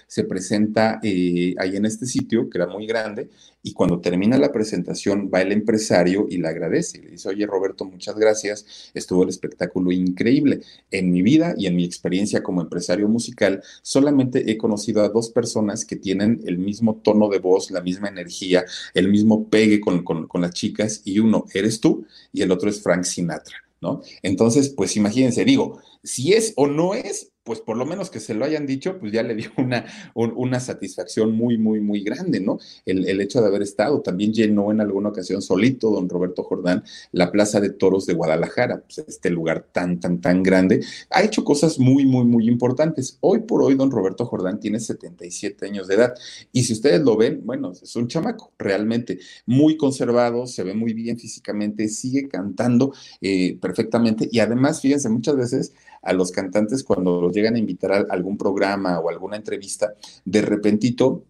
[0.07, 3.29] se presenta ahí en este sitio, que era muy grande,
[3.63, 7.03] y cuando termina la presentación va el empresario y le agradece.
[7.03, 10.61] Le dice, oye Roberto, muchas gracias, estuvo el espectáculo increíble.
[10.93, 15.31] En mi vida y en mi experiencia como empresario musical, solamente he conocido a dos
[15.31, 20.05] personas que tienen el mismo tono de voz, la misma energía, el mismo pegue con,
[20.05, 23.57] con las chicas, y uno eres tú y el otro es Frank Sinatra.
[23.79, 24.01] ¿No?
[24.23, 28.35] Entonces, pues imagínense, digo, si es o no es, pues por lo menos que se
[28.35, 32.59] lo hayan dicho, pues ya le dio una, una satisfacción muy, muy, muy grande, ¿no?
[32.85, 34.03] El, hecho de haber estado.
[34.03, 38.83] También llenó en alguna ocasión solito don Roberto Jordán la Plaza de Toros de Guadalajara,
[38.83, 40.85] pues este lugar tan, tan, tan grande.
[41.11, 43.17] Ha hecho cosas muy, muy, muy importantes.
[43.21, 46.15] Hoy por hoy don Roberto Jordán tiene 77 años de edad.
[46.53, 50.95] Y si ustedes lo ven, bueno, es un chamaco, realmente muy conservado, se ve muy
[50.95, 55.73] bien físicamente, sigue cantando eh, perfectamente y además, fíjense, muchas veces
[56.07, 60.43] a los cantantes cuando los llegan a invitar a algún programa o alguna entrevista, de
[60.43, 61.25] repentito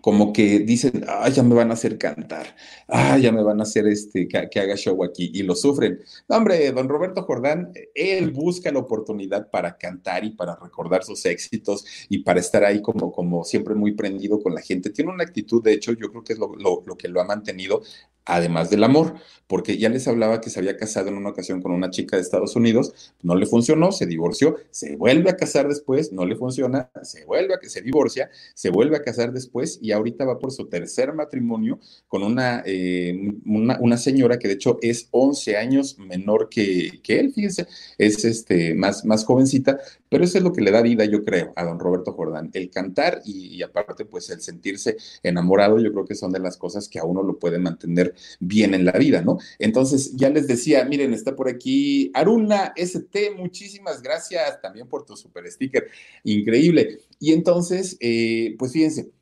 [0.00, 2.54] como que dicen, ah, ya me van a hacer cantar,
[2.88, 6.00] ah, ya me van a hacer este, que, haga show aquí, y lo sufren.
[6.28, 11.24] No, hombre, don Roberto Jordán, él busca la oportunidad para cantar y para recordar sus
[11.26, 14.90] éxitos y para estar ahí como, como siempre muy prendido con la gente.
[14.90, 17.82] Tiene una actitud, de hecho, yo creo que es lo, lo que lo ha mantenido
[18.26, 19.14] además del amor,
[19.46, 22.22] porque ya les hablaba que se había casado en una ocasión con una chica de
[22.22, 26.90] Estados Unidos, no le funcionó, se divorció, se vuelve a casar después, no le funciona,
[27.02, 30.52] se vuelve a que se divorcia, se vuelve a casar después y ahorita va por
[30.52, 36.48] su tercer matrimonio con una, eh, una, señora que de hecho es 11 años menor
[36.48, 37.66] que, que él, fíjense,
[37.98, 41.52] es este, más, más jovencita, pero eso es lo que le da vida, yo creo,
[41.56, 46.04] a don Roberto Jordán, el cantar y, y aparte pues el sentirse enamorado, yo creo
[46.04, 49.22] que son de las cosas que a uno lo puede mantener bien en la vida,
[49.22, 49.38] ¿no?
[49.58, 55.16] Entonces, ya les decía, miren, está por aquí Aruna ST, muchísimas gracias también por tu
[55.16, 55.88] super sticker,
[56.24, 57.00] increíble.
[57.18, 59.12] Y entonces, eh, pues fíjense,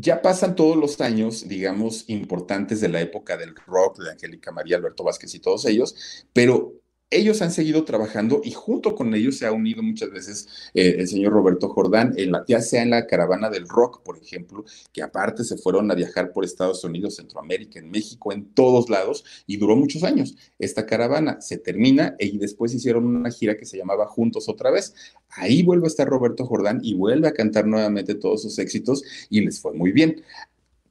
[0.00, 4.76] ya pasan todos los años, digamos, importantes de la época del rock, de Angélica María,
[4.76, 6.77] Alberto Vázquez y todos ellos, pero
[7.10, 11.08] ellos han seguido trabajando y junto con ellos se ha unido muchas veces eh, el
[11.08, 15.02] señor Roberto Jordán, en la, ya sea en la caravana del rock, por ejemplo, que
[15.02, 19.56] aparte se fueron a viajar por Estados Unidos, Centroamérica, en México, en todos lados, y
[19.56, 20.36] duró muchos años.
[20.58, 24.94] Esta caravana se termina y después hicieron una gira que se llamaba Juntos otra vez.
[25.30, 29.40] Ahí vuelve a estar Roberto Jordán y vuelve a cantar nuevamente todos sus éxitos y
[29.40, 30.22] les fue muy bien.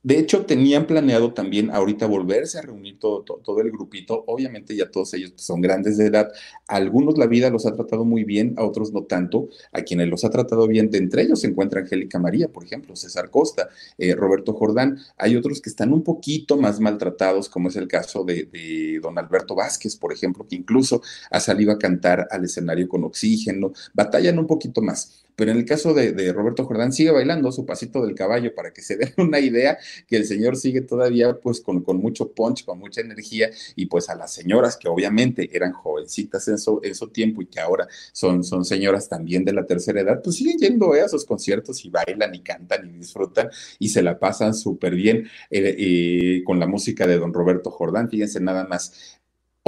[0.03, 4.23] De hecho, tenían planeado también ahorita volverse a reunir todo, todo, el grupito.
[4.27, 6.31] Obviamente ya todos ellos pues, son grandes de edad.
[6.67, 9.49] algunos la vida los ha tratado muy bien, a otros no tanto.
[9.71, 12.95] A quienes los ha tratado bien, de entre ellos se encuentra Angélica María, por ejemplo,
[12.95, 14.99] César Costa, eh, Roberto Jordán.
[15.17, 19.17] Hay otros que están un poquito más maltratados, como es el caso de, de don
[19.17, 23.73] Alberto Vázquez, por ejemplo, que incluso ha salido a cantar al escenario con oxígeno.
[23.93, 28.03] Batallan un poquito más pero en el caso de, Roberto Jordán sigue bailando su pasito
[28.03, 31.83] del caballo para que se den una idea que el señor sigue todavía pues con,
[31.83, 36.47] con mucho punch, con mucha energía y pues a las señoras que obviamente eran jovencitas
[36.47, 40.01] en su, en su tiempo y que ahora son, son señoras también de la tercera
[40.01, 43.89] edad, pues siguen yendo eh, a esos conciertos y bailan y cantan y disfrutan y
[43.89, 48.09] se la pasan súper bien eh, eh, con la música de don Roberto Jordán.
[48.09, 49.19] Fíjense nada más,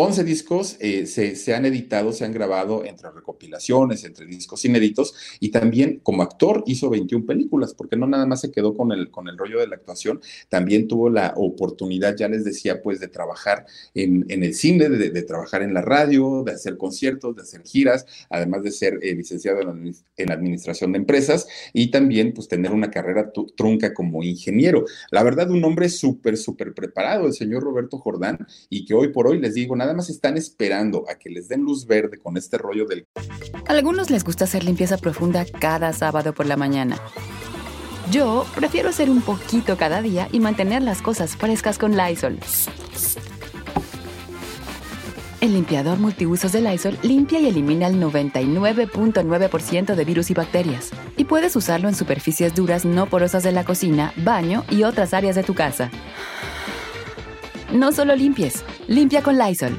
[0.02, 5.52] 11 discos eh, se, han editado, se han grabado entre recopilaciones, entre discos inéditos, y
[5.52, 9.28] también como actor hizo 21 películas, porque no nada más se quedó con el, con
[9.28, 13.66] el rollo de la actuación, también tuvo la oportunidad, ya les decía, pues de trabajar
[13.94, 18.64] en, el cine, de, trabajar en la radio, de hacer conciertos, de hacer giras, además
[18.64, 23.34] de ser eh, licenciado en, en, administración de empresas y también pues tener una carrera
[23.58, 24.86] trunca como ingeniero.
[25.12, 29.28] La verdad, un hombre súper, súper preparado, el señor Roberto Jordán, y que hoy por
[29.28, 32.38] hoy les digo, nada nada más están esperando a que les den luz verde con
[32.38, 33.08] este rollo del...
[33.68, 37.00] A algunos les gusta hacer limpieza profunda cada sábado por la mañana.
[38.12, 42.38] Yo prefiero hacer un poquito cada día y mantener las cosas frescas con Lysol.
[45.42, 50.92] El limpiador multiusos de Lysol limpia y elimina el 99.9% de virus y bacterias.
[51.18, 55.36] Y puedes usarlo en superficies duras no porosas de la cocina, baño y otras áreas
[55.36, 55.90] de tu casa.
[57.74, 59.78] No solo limpies, limpia con Lysol.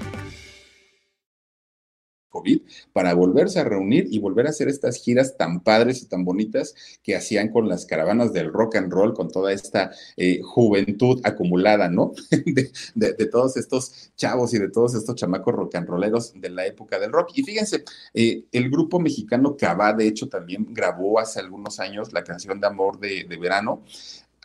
[2.29, 2.61] COVID
[2.93, 6.77] para volverse a reunir y volver a hacer estas giras tan padres y tan bonitas
[7.03, 11.89] que hacían con las caravanas del rock and roll, con toda esta eh, juventud acumulada,
[11.89, 12.13] ¿no?
[12.95, 17.01] De, todos estos chavos y de todos estos chamacos rock and rolleros de la época
[17.01, 17.33] del rock.
[17.35, 17.83] Y fíjense,
[18.15, 22.69] eh, el grupo mexicano Cabá, de hecho, también grabó hace algunos años la canción de
[22.69, 23.83] amor de, de verano.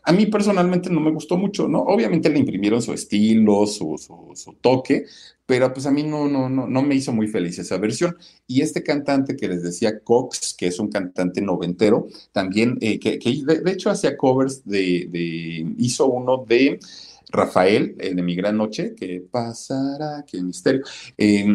[0.05, 1.81] A mí personalmente no me gustó mucho, ¿no?
[1.81, 3.97] Obviamente le imprimieron su estilo, su,
[4.35, 5.05] su, toque,
[5.45, 8.15] pero pues a mí no, no, no, no me hizo muy feliz esa versión.
[8.45, 13.17] Y este cantante que les decía Cox, que es un cantante noventero, también, eh, que,
[13.17, 16.79] de, hecho hacía covers de, de, hizo uno de
[17.29, 20.81] Rafael, el de Mi Gran Noche, que pasará, qué misterio.
[21.17, 21.47] Eh,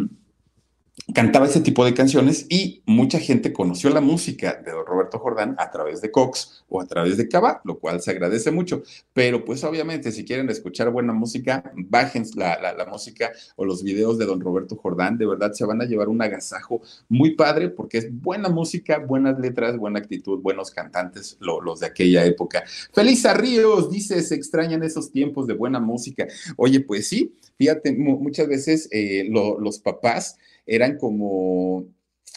[1.15, 5.71] cantaba ese tipo de canciones y mucha gente conoció la música de Roberto Jordán a
[5.71, 8.83] través de Cox o a través de Cava, lo cual se agradece mucho.
[9.13, 14.27] Pero pues obviamente si quieren escuchar buena música, bajen la, música o los videos de
[14.27, 18.09] don Roberto Jordán, de verdad se van a llevar un agasajo muy padre porque es
[18.11, 22.65] buena música, buenas letras, buena actitud, buenos cantantes, los de aquella época.
[22.93, 26.27] Feliz Ríos, dice, se extrañan esos tiempos de buena música.
[26.57, 30.39] Oye, pues sí, fíjate, muchas veces eh, los papás
[30.71, 31.85] eran como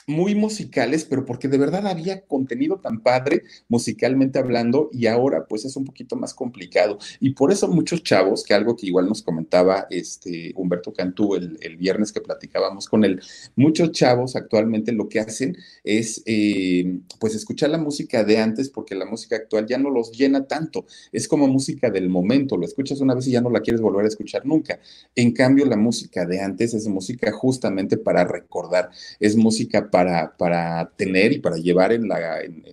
[0.08, 5.66] muy musicales, pero porque de verdad había contenido tan padre musicalmente hablando y ahora pues
[5.66, 6.98] es un poquito más complicado.
[7.20, 11.58] Y por eso muchos chavos, que algo que igual nos comentaba este Humberto Cantú el,
[11.62, 13.22] el viernes que platicábamos con él,
[13.56, 18.96] muchos chavos actualmente lo que hacen es eh, pues escuchar la música de antes porque
[18.96, 20.86] la música actual ya no los llena tanto.
[21.12, 24.06] Es como música del momento, lo escuchas una vez y ya no la quieres volver
[24.06, 24.80] a escuchar nunca.
[25.16, 30.91] En cambio, la música de antes es música justamente para recordar, es música para, para
[30.98, 32.63] tener y para llevar en, la, en,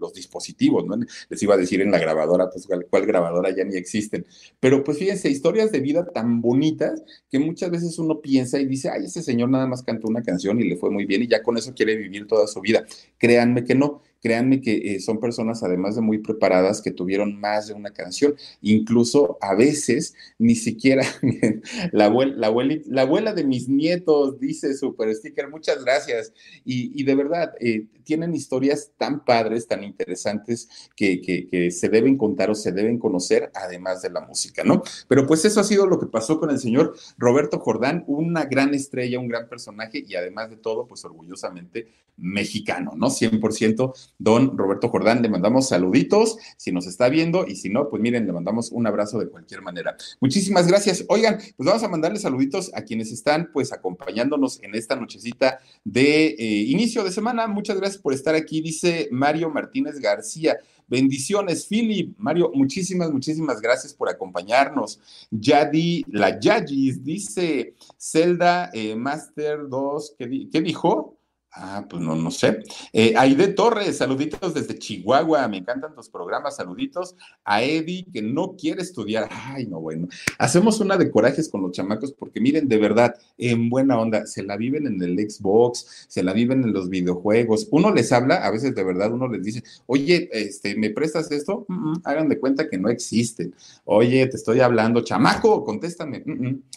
[0.00, 0.96] los dispositivos, ¿no?
[1.28, 4.24] Les iba a decir en la grabadora, pues cuál, grabadora ya ni existen.
[4.58, 8.88] Pero pues fíjense, historias de vida tan bonitas que muchas veces uno piensa y dice,
[8.88, 11.42] ay, ese señor nada más cantó una canción y le fue muy bien y ya
[11.42, 12.86] con eso quiere vivir toda su vida.
[13.18, 17.66] Créanme que no créanme que eh, son personas además de muy preparadas que tuvieron más
[17.66, 21.04] de una canción, incluso a veces ni siquiera,
[21.92, 26.32] la, abuela, la, la abuela de mis nietos dice super sticker, muchas gracias,
[26.64, 32.50] y, de verdad, eh, tienen historias tan padres, tan interesantes que, que, se deben contar
[32.50, 34.82] o se deben conocer, además de la música, ¿no?
[35.08, 38.74] Pero pues eso ha sido lo que pasó con el señor Roberto Jordán, una gran
[38.74, 43.08] estrella, un gran personaje y además de todo, pues orgullosamente mexicano, ¿no?
[43.08, 48.00] 100% don Roberto Jordán, le mandamos saluditos si nos está viendo y si no, pues
[48.00, 49.96] miren, le mandamos un abrazo de cualquier manera.
[50.20, 51.04] Muchísimas gracias.
[51.08, 56.26] Oigan, pues vamos a mandarle saluditos a quienes están pues acompañándonos en esta nochecita de
[56.26, 57.46] eh, inicio de semana.
[57.46, 60.58] Muchas gracias por estar aquí, dice Mario Martínez García.
[60.88, 62.14] Bendiciones, Philip.
[62.18, 65.00] Mario, muchísimas, muchísimas gracias por acompañarnos.
[65.30, 71.16] Yadi, la Yagis, dice Zelda eh, Master 2, ¿qué dijo?
[71.54, 72.62] Ah, pues no, no sé.
[72.94, 78.56] Eh, Aide Torres, saluditos desde Chihuahua, me encantan tus programas, saluditos a Eddie que no
[78.56, 79.28] quiere estudiar.
[79.30, 83.68] Ay, no, bueno, hacemos una de corajes con los chamacos porque miren, de verdad, en
[83.68, 87.68] buena onda, se la viven en el Xbox, se la viven en los videojuegos.
[87.70, 91.66] Uno les habla, a veces de verdad uno les dice, oye, este, ¿me prestas esto?
[92.04, 93.54] hagan de cuenta que no existen.
[93.84, 96.24] Oye, te estoy hablando, chamaco, contéstame.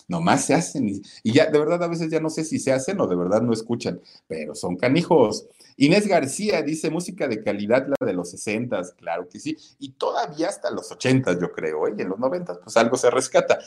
[0.09, 2.73] Nomás se hacen y, y ya, de verdad, a veces ya no sé si se
[2.73, 5.47] hacen o de verdad no escuchan, pero son canijos.
[5.77, 10.47] Inés García dice música de calidad, la de los 60, claro que sí, y todavía
[10.47, 11.93] hasta los 80, yo creo, ¿eh?
[11.97, 13.59] y en los 90, pues algo se rescata.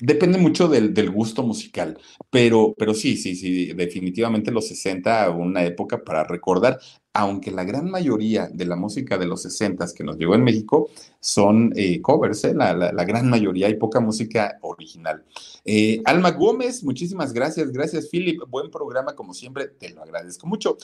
[0.00, 1.98] Depende mucho del, del, gusto musical,
[2.30, 6.78] pero, pero sí, sí, sí, definitivamente los 60, una época para recordar
[7.18, 10.88] aunque la gran mayoría de la música de los 60 que nos llegó en México
[11.18, 12.54] son eh, covers, ¿eh?
[12.54, 15.24] la, gran mayoría, hay poca música original.
[15.64, 20.76] Eh, Alma Gómez, muchísimas gracias, gracias Philip, buen programa como siempre, te lo agradezco mucho.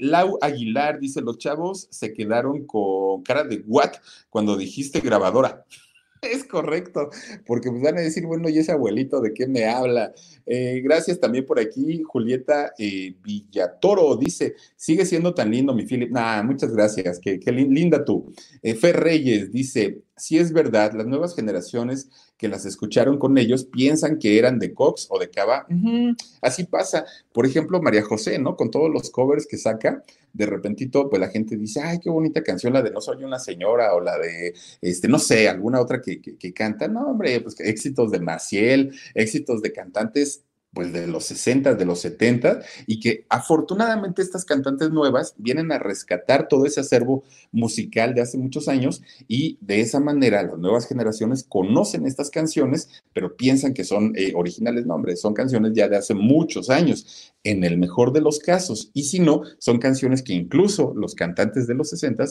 [0.00, 3.92] Lau Aguilar dice, los chavos se quedaron con cara de what
[4.30, 5.66] cuando dijiste grabadora.
[6.32, 7.10] Es correcto,
[7.46, 10.12] porque pues van a decir, bueno, ¿y ese abuelito de qué me habla?
[10.46, 16.10] Eh, gracias también por aquí, Julieta eh, Villatoro dice, sigue siendo tan lindo mi Philip.
[16.10, 18.32] Nah, muchas gracias, qué, linda tú.
[18.62, 22.08] Eh, Fer Reyes dice, si es verdad, las nuevas generaciones
[22.44, 25.66] que las escucharon con ellos piensan que eran de Cox o de Cava.
[26.42, 27.06] Así pasa.
[27.32, 28.54] Por ejemplo, María José, ¿no?
[28.54, 32.42] Con todos los covers que saca, de repentito, pues la gente dice, ay, qué bonita
[32.42, 36.02] canción, la de No soy una señora o la de, este, no sé, alguna otra
[36.02, 36.86] que, que, que canta.
[36.86, 40.42] No, hombre, pues éxitos de Maciel, éxitos de cantantes
[40.74, 45.78] pues de los 60, de los 70, y que afortunadamente estas cantantes nuevas vienen a
[45.78, 47.22] rescatar todo ese acervo
[47.52, 52.88] musical de hace muchos años y de esa manera las nuevas generaciones conocen estas canciones,
[53.12, 57.32] pero piensan que son eh, originales, no, hombre, son canciones ya de hace muchos años,
[57.44, 61.66] en el mejor de los casos, y si no, son canciones que incluso los cantantes
[61.66, 62.24] de los 60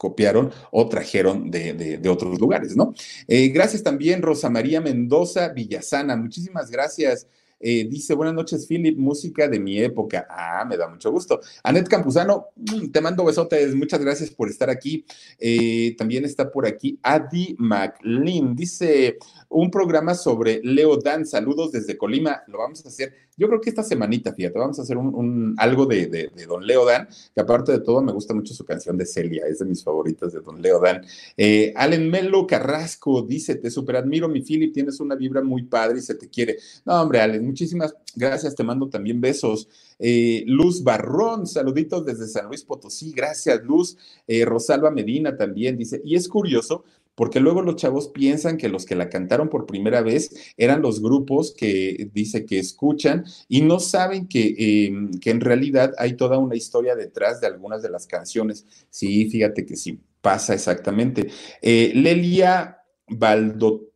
[0.00, 2.94] copiaron o trajeron de, otros lugares, ¿no?
[3.28, 7.26] Eh, gracias también, Rosa María Mendoza Villasana, muchísimas gracias.
[7.60, 10.26] Eh, dice, buenas noches, Philip, música de mi época.
[10.30, 11.40] Ah, me da mucho gusto.
[11.62, 15.04] Anet Campuzano, mm, te mando besotes, muchas gracias por estar aquí.
[15.38, 19.18] Eh, también está por aquí Adi McLean, dice,
[19.50, 23.70] un programa sobre Leo Dan, saludos desde Colima, lo vamos a hacer yo creo que
[23.70, 27.80] esta semanita, fíjate, vamos a hacer un, algo de, Don Leo Dan, que aparte de
[27.80, 30.78] todo me gusta mucho su canción de Celia, es de mis favoritas de Don Leo
[30.78, 31.02] Dan.
[31.38, 36.00] Eh, Allen Melo Carrasco dice, te super admiro, mi Philip, tienes una vibra muy padre
[36.00, 36.58] y se te quiere.
[36.84, 39.70] No, hombre, Allen, muchísimas gracias, te mando también besos.
[39.98, 43.96] Eh, Luz Barrón, saluditos desde San Luis Potosí, gracias Luz.
[44.26, 46.84] Eh, Rosalba Medina también dice, y es curioso
[47.14, 51.02] porque luego los chavos piensan que los que la cantaron por primera vez eran los
[51.02, 54.54] grupos que dice que escuchan y no saben que,
[54.86, 58.66] em, que en realidad hay toda una historia detrás de algunas de las canciones.
[58.90, 61.28] Sí, fíjate que sí, pasa exactamente.
[61.60, 63.92] Eh, Lelia Baldo...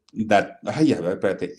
[0.64, 1.54] Ay, a ver, espérate.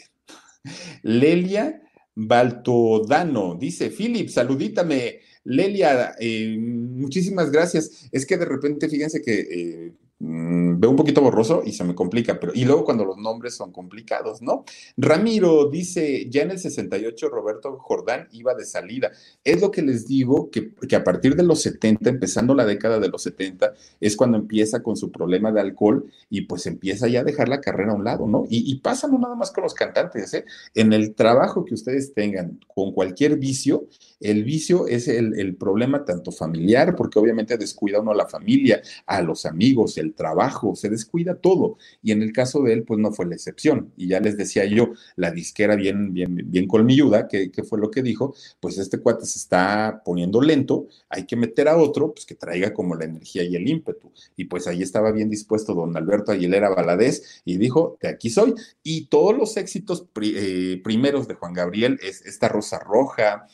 [1.03, 1.81] Lelia
[2.15, 5.19] Baltodano, dice Philip, saludítame.
[5.43, 8.07] Lelia, eh, muchísimas gracias.
[8.11, 9.93] Es que de repente, fíjense que eh,
[10.27, 13.53] Mm, veo un poquito borroso y se me complica, pero y luego cuando los nombres
[13.53, 14.65] son complicados, ¿no?
[14.97, 19.11] Ramiro dice, ya en el 68 Roberto Jordán iba de salida.
[19.43, 22.99] Es lo que les digo, que, que, a partir de los 70, empezando la década
[22.99, 27.19] de los 70, es cuando empieza con su problema de alcohol y pues empieza ya
[27.19, 28.45] a dejar la carrera a un lado, ¿no?
[28.49, 30.45] Y, y pasa no nada más con los cantantes, ¿eh?
[30.73, 33.85] En el trabajo que ustedes tengan con cualquier vicio,
[34.19, 38.81] el vicio es el, el problema tanto familiar, porque obviamente descuida uno a la familia,
[39.05, 41.77] a los amigos, el trabajo, se descuida todo.
[42.01, 43.91] Y en el caso de él, pues no fue la excepción.
[43.97, 47.91] Y ya les decía yo, la disquera bien, bien, bien colmilluda, que, que fue lo
[47.91, 52.25] que dijo, pues este cuate se está poniendo lento, hay que meter a otro, pues
[52.25, 54.11] que traiga como la energía y el ímpetu.
[54.35, 58.53] Y pues ahí estaba bien dispuesto don Alberto Aguilera Valadez y dijo, de aquí soy.
[58.83, 63.47] Y todos los éxitos eh, primeros de Juan Gabriel es esta Rosa Roja,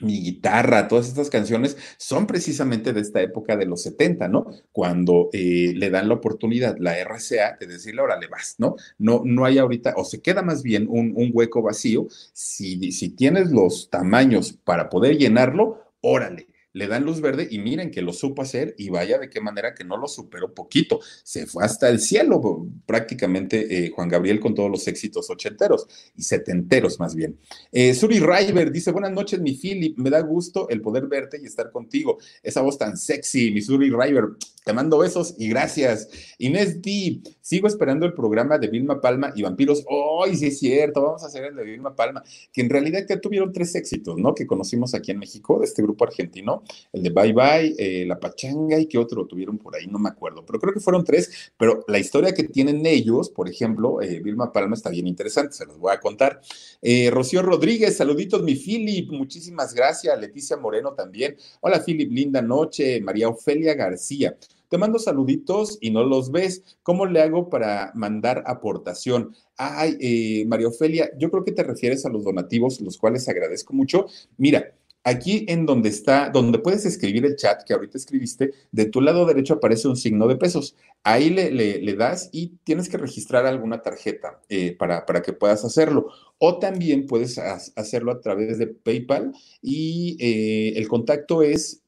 [0.00, 4.46] mi guitarra, todas estas canciones son precisamente de esta época de los 70, ¿no?
[4.72, 8.76] Cuando eh, le dan la oportunidad, la RCA, de decirle, ahora le vas, ¿no?
[8.98, 12.06] No, no hay ahorita, o se queda más bien un, un hueco vacío.
[12.32, 17.90] Si, si tienes los tamaños para poder llenarlo, órale le dan luz verde y miren
[17.90, 21.00] que lo supo hacer y vaya de qué manera que no lo superó poquito.
[21.22, 26.22] Se fue hasta el cielo prácticamente eh, Juan Gabriel con todos los éxitos ochenteros y
[26.22, 27.38] setenteros más bien.
[27.72, 31.46] Eh, Suri River dice, buenas noches mi Philip, me da gusto el poder verte y
[31.46, 32.18] estar contigo.
[32.42, 34.24] Esa voz tan sexy, mi Suri River,
[34.66, 36.08] te mando besos y gracias.
[36.38, 39.84] Inés D, sigo esperando el programa de Vilma Palma y Vampiros.
[40.24, 41.02] ¡Ay, sí es cierto!
[41.02, 44.34] Vamos a hacer el de Vilma Palma, que en realidad ya tuvieron tres éxitos, ¿no?
[44.34, 48.18] Que conocimos aquí en México, de este grupo argentino el de Bye Bye, eh, La
[48.18, 51.52] Pachanga y qué otro tuvieron por ahí, no me acuerdo, pero creo que fueron tres,
[51.56, 55.64] pero la historia que tienen ellos, por ejemplo, eh, Vilma Palma está bien interesante, se
[55.64, 56.40] los voy a contar.
[56.82, 61.36] Eh, Rocío Rodríguez, saluditos, mi Philip, muchísimas gracias, Leticia Moreno también.
[61.60, 64.36] Hola Philip, linda noche, María Ofelia García.
[64.68, 66.78] Te mando saluditos y no los ves.
[66.82, 69.34] ¿Cómo le hago para mandar aportación?
[69.56, 74.06] Ay, María Ofelia, yo creo que te refieres a los donativos, los cuales agradezco mucho.
[74.36, 74.72] Mira,
[75.06, 79.24] Aquí en donde está, donde puedes escribir el chat que ahorita escribiste, de tu lado
[79.24, 80.74] derecho aparece un signo de pesos.
[81.04, 85.64] Ahí le, le, das y tienes que registrar alguna tarjeta eh, para, para, que puedas
[85.64, 86.08] hacerlo.
[86.38, 91.84] O también puedes hacerlo a través de PayPal y eh, el contacto es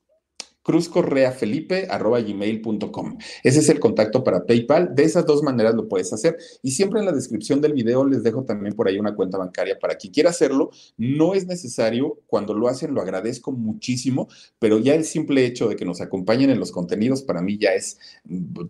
[0.68, 3.18] cruzcorreafelipe.gmail.com.
[3.42, 4.94] Ese es el contacto para PayPal.
[4.94, 6.36] De esas dos maneras lo puedes hacer.
[6.62, 9.78] Y siempre en la descripción del video les dejo también por ahí una cuenta bancaria
[9.78, 10.68] para quien quiera hacerlo.
[10.98, 12.18] No es necesario.
[12.26, 16.50] Cuando lo hacen lo agradezco muchísimo, pero ya el simple hecho de que nos acompañen
[16.50, 17.98] en los contenidos para mí ya es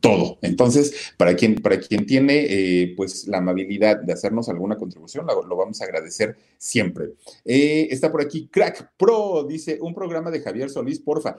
[0.00, 0.38] todo.
[0.42, 5.56] Entonces, para quien, para quien tiene eh, pues la amabilidad de hacernos alguna contribución, lo,
[5.56, 7.14] vamos a agradecer siempre.
[7.44, 11.36] Eh, está por aquí Crack Pro, dice un programa de Javier Solís, porfa.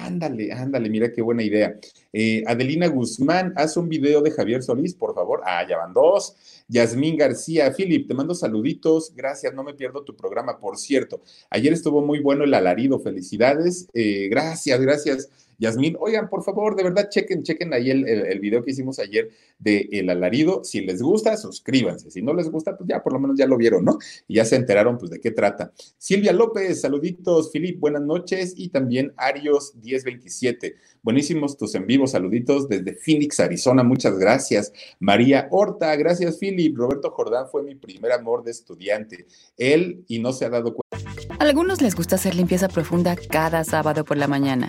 [0.00, 1.78] Ándale, ándale, mira qué buena idea.
[2.12, 5.42] Eh, Adelina Guzmán, haz un video de Javier Solís, por favor.
[5.44, 6.36] Ah, ya van dos.
[6.68, 9.12] Yasmín García, Philip, te mando saluditos.
[9.14, 11.22] Gracias, no me pierdo tu programa, por cierto.
[11.50, 13.88] Ayer estuvo muy bueno el alarido, felicidades.
[13.92, 15.28] Eh, gracias, gracias.
[15.58, 19.30] Yasmín, oigan, por favor, de verdad, chequen, chequen ahí el, el, video que hicimos ayer
[19.58, 20.64] de El Alarido.
[20.64, 22.10] Si les gusta, suscríbanse.
[22.10, 23.98] Si no les gusta, pues ya por lo menos ya lo vieron, ¿no?
[24.26, 25.72] Y ya se enteraron, pues, de qué trata.
[25.98, 27.52] Silvia López, saluditos.
[27.52, 28.54] Filip, buenas noches.
[28.56, 30.74] Y también Arios 1027.
[31.02, 32.06] Buenísimos tus en vivo.
[32.06, 33.82] Saluditos desde Phoenix, Arizona.
[33.82, 34.72] Muchas gracias.
[34.98, 36.76] María Horta, gracias, Philip.
[36.76, 39.26] Roberto Jordán fue mi primer amor de estudiante.
[39.56, 41.12] Él, y no se ha dado cuenta.
[41.38, 44.68] A algunos les gusta hacer limpieza profunda cada sábado por la mañana.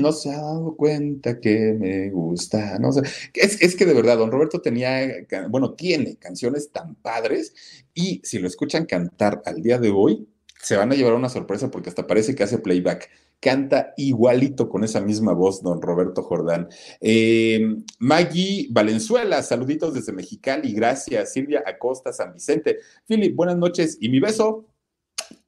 [0.00, 3.02] No se ha dado cuenta que me gusta, no sé.
[3.34, 5.06] Es, es, que de verdad, don Roberto tenía,
[5.50, 7.52] bueno, tiene canciones tan padres
[7.92, 10.26] y si lo escuchan cantar al día de hoy,
[10.62, 13.10] se van a llevar una sorpresa porque hasta parece que hace playback.
[13.40, 16.68] Canta igualito con esa misma voz, don Roberto Jordán.
[17.00, 21.32] Eh, Maggie Valenzuela, saluditos desde Mexicali, gracias.
[21.32, 22.78] Silvia Acosta, San Vicente.
[23.06, 23.98] Philip, buenas noches.
[24.00, 24.64] Y mi beso,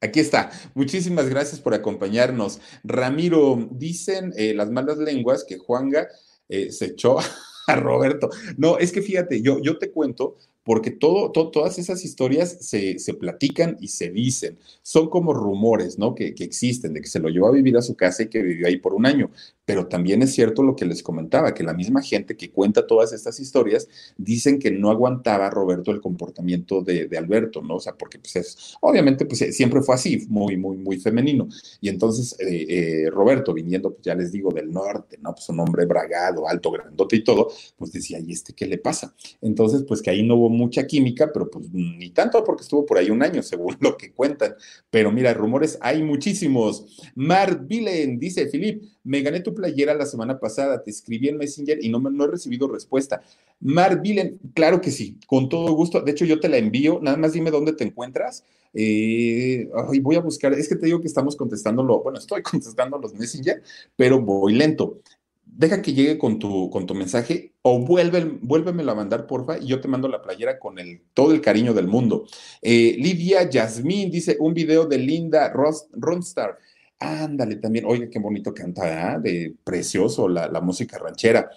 [0.01, 0.51] Aquí está.
[0.75, 2.61] Muchísimas gracias por acompañarnos.
[2.83, 6.09] Ramiro, dicen eh, las malas lenguas que Juanga
[6.49, 7.19] eh, se echó
[7.67, 8.31] a Roberto.
[8.57, 13.13] No, es que fíjate, yo, yo te cuento porque todo, todas esas historias se, se,
[13.15, 14.59] platican y se dicen.
[14.83, 16.15] Son como rumores, ¿no?
[16.15, 18.43] Que, que existen, de que se lo llevó a vivir a su casa y que
[18.43, 19.31] vivió ahí por un año.
[19.65, 23.13] Pero también es cierto lo que les comentaba, que la misma gente que cuenta todas
[23.13, 27.77] estas historias dicen que no aguantaba Roberto el comportamiento de, de Alberto, ¿no?
[27.77, 31.49] O sea, porque pues es, obviamente, pues siempre fue así, muy, muy, muy femenino.
[31.81, 32.67] Y entonces eh,
[33.07, 35.35] eh, Roberto, viniendo, pues ya les digo, del norte, ¿no?
[35.35, 39.15] Pues un hombre bragado, alto, grandote y todo, pues decía, ¿y este qué le pasa?
[39.41, 42.99] Entonces, pues que ahí no hubo mucha química, pero pues ni tanto porque estuvo por
[42.99, 44.55] ahí un año, según lo que cuentan.
[44.91, 46.85] Pero mira, rumores hay muchísimos.
[47.15, 51.79] Mar Vilen, dice Filip, me gané tu playera la semana pasada, te escribí en Messenger
[51.83, 53.23] y no, no he recibido respuesta.
[53.61, 56.01] Mar Vilen, claro que sí, con todo gusto.
[56.01, 58.45] De hecho, yo te la envío, nada más dime dónde te encuentras.
[58.73, 59.69] Eh,
[60.03, 63.63] voy a buscar, es que te digo que estamos contestándolo, bueno, estoy contestando los Messenger,
[63.95, 65.01] pero voy lento.
[65.47, 69.67] Deja que llegue con tu, con tu mensaje o vuelve, vuélvemelo a mandar, porfa, y
[69.67, 72.27] yo te mando la playera con el, todo el cariño del mundo.
[72.61, 76.59] Eh, Lidia Yasmín dice, un video de Linda Ronstar.
[76.99, 79.21] Ándale también, oiga, qué bonito canta, ¿eh?
[79.21, 81.51] de precioso la, la música ranchera.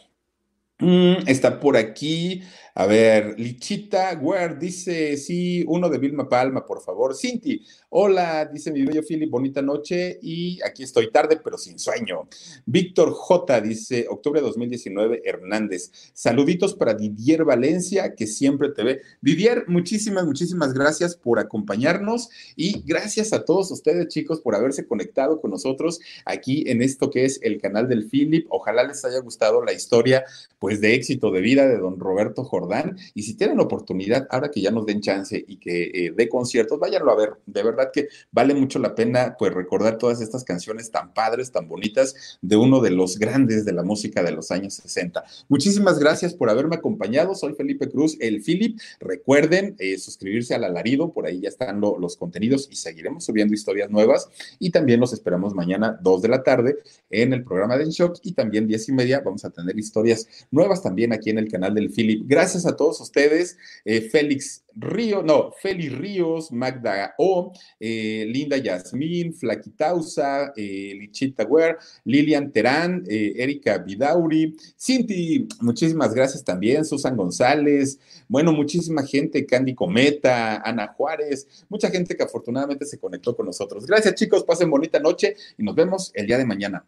[0.80, 2.44] Mm, está por aquí
[2.80, 7.16] a ver, Lichita Ware dice, sí, uno de Vilma Palma, por favor.
[7.16, 12.30] Cinti, hola, dice mi bello Philip, bonita noche y aquí estoy tarde, pero sin sueño.
[12.68, 15.92] Víctor J dice, octubre de 2019, Hernández.
[16.14, 19.02] Saluditos para Didier Valencia, que siempre te ve.
[19.22, 25.42] Didier, muchísimas, muchísimas gracias por acompañarnos y gracias a todos ustedes, chicos, por haberse conectado
[25.42, 28.46] con nosotros aquí en esto que es el canal del Philip.
[28.52, 30.26] Ojalá les haya gustado la historia,
[30.60, 32.67] pues, de éxito de vida de don Roberto Jordán
[33.14, 36.80] y si tienen oportunidad, ahora que ya nos den chance y que eh, de conciertos,
[36.80, 37.34] váyanlo a ver.
[37.46, 41.68] De verdad que vale mucho la pena pues recordar todas estas canciones tan padres, tan
[41.68, 45.24] bonitas de uno de los grandes de la música de los años 60.
[45.50, 47.36] Muchísimas gracias por haberme acompañado.
[47.36, 48.80] Soy Felipe Cruz, el Philip.
[49.00, 53.90] Recuerden eh, suscribirse al alarido, por ahí ya están los contenidos y seguiremos subiendo historias
[53.90, 54.30] nuevas.
[54.60, 56.78] Y también los esperamos mañana, 2 de la tarde,
[57.10, 60.28] en el programa de En Shock y también 10 y media vamos a tener historias
[60.52, 62.24] nuevas también aquí en el canal del Philip.
[62.26, 63.58] Gracias a todos ustedes.
[63.86, 71.78] Eh, Félix Río, no, Félix Ríos, Magda O, eh, Linda Yasmín, Flaquitausa, eh, Lichita Ware,
[72.06, 80.58] Lilian Terán, Erika Vidauri, Cinti, muchísimas gracias también, Susan González, bueno, muchísima gente, Candy Cometa,
[80.58, 83.86] Ana Juárez, mucha gente que afortunadamente se conectó con nosotros.
[83.86, 86.86] Gracias chicos, pasen bonita noche y nos vemos el día de mañana.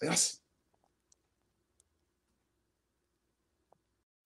[0.00, 0.43] Adiós.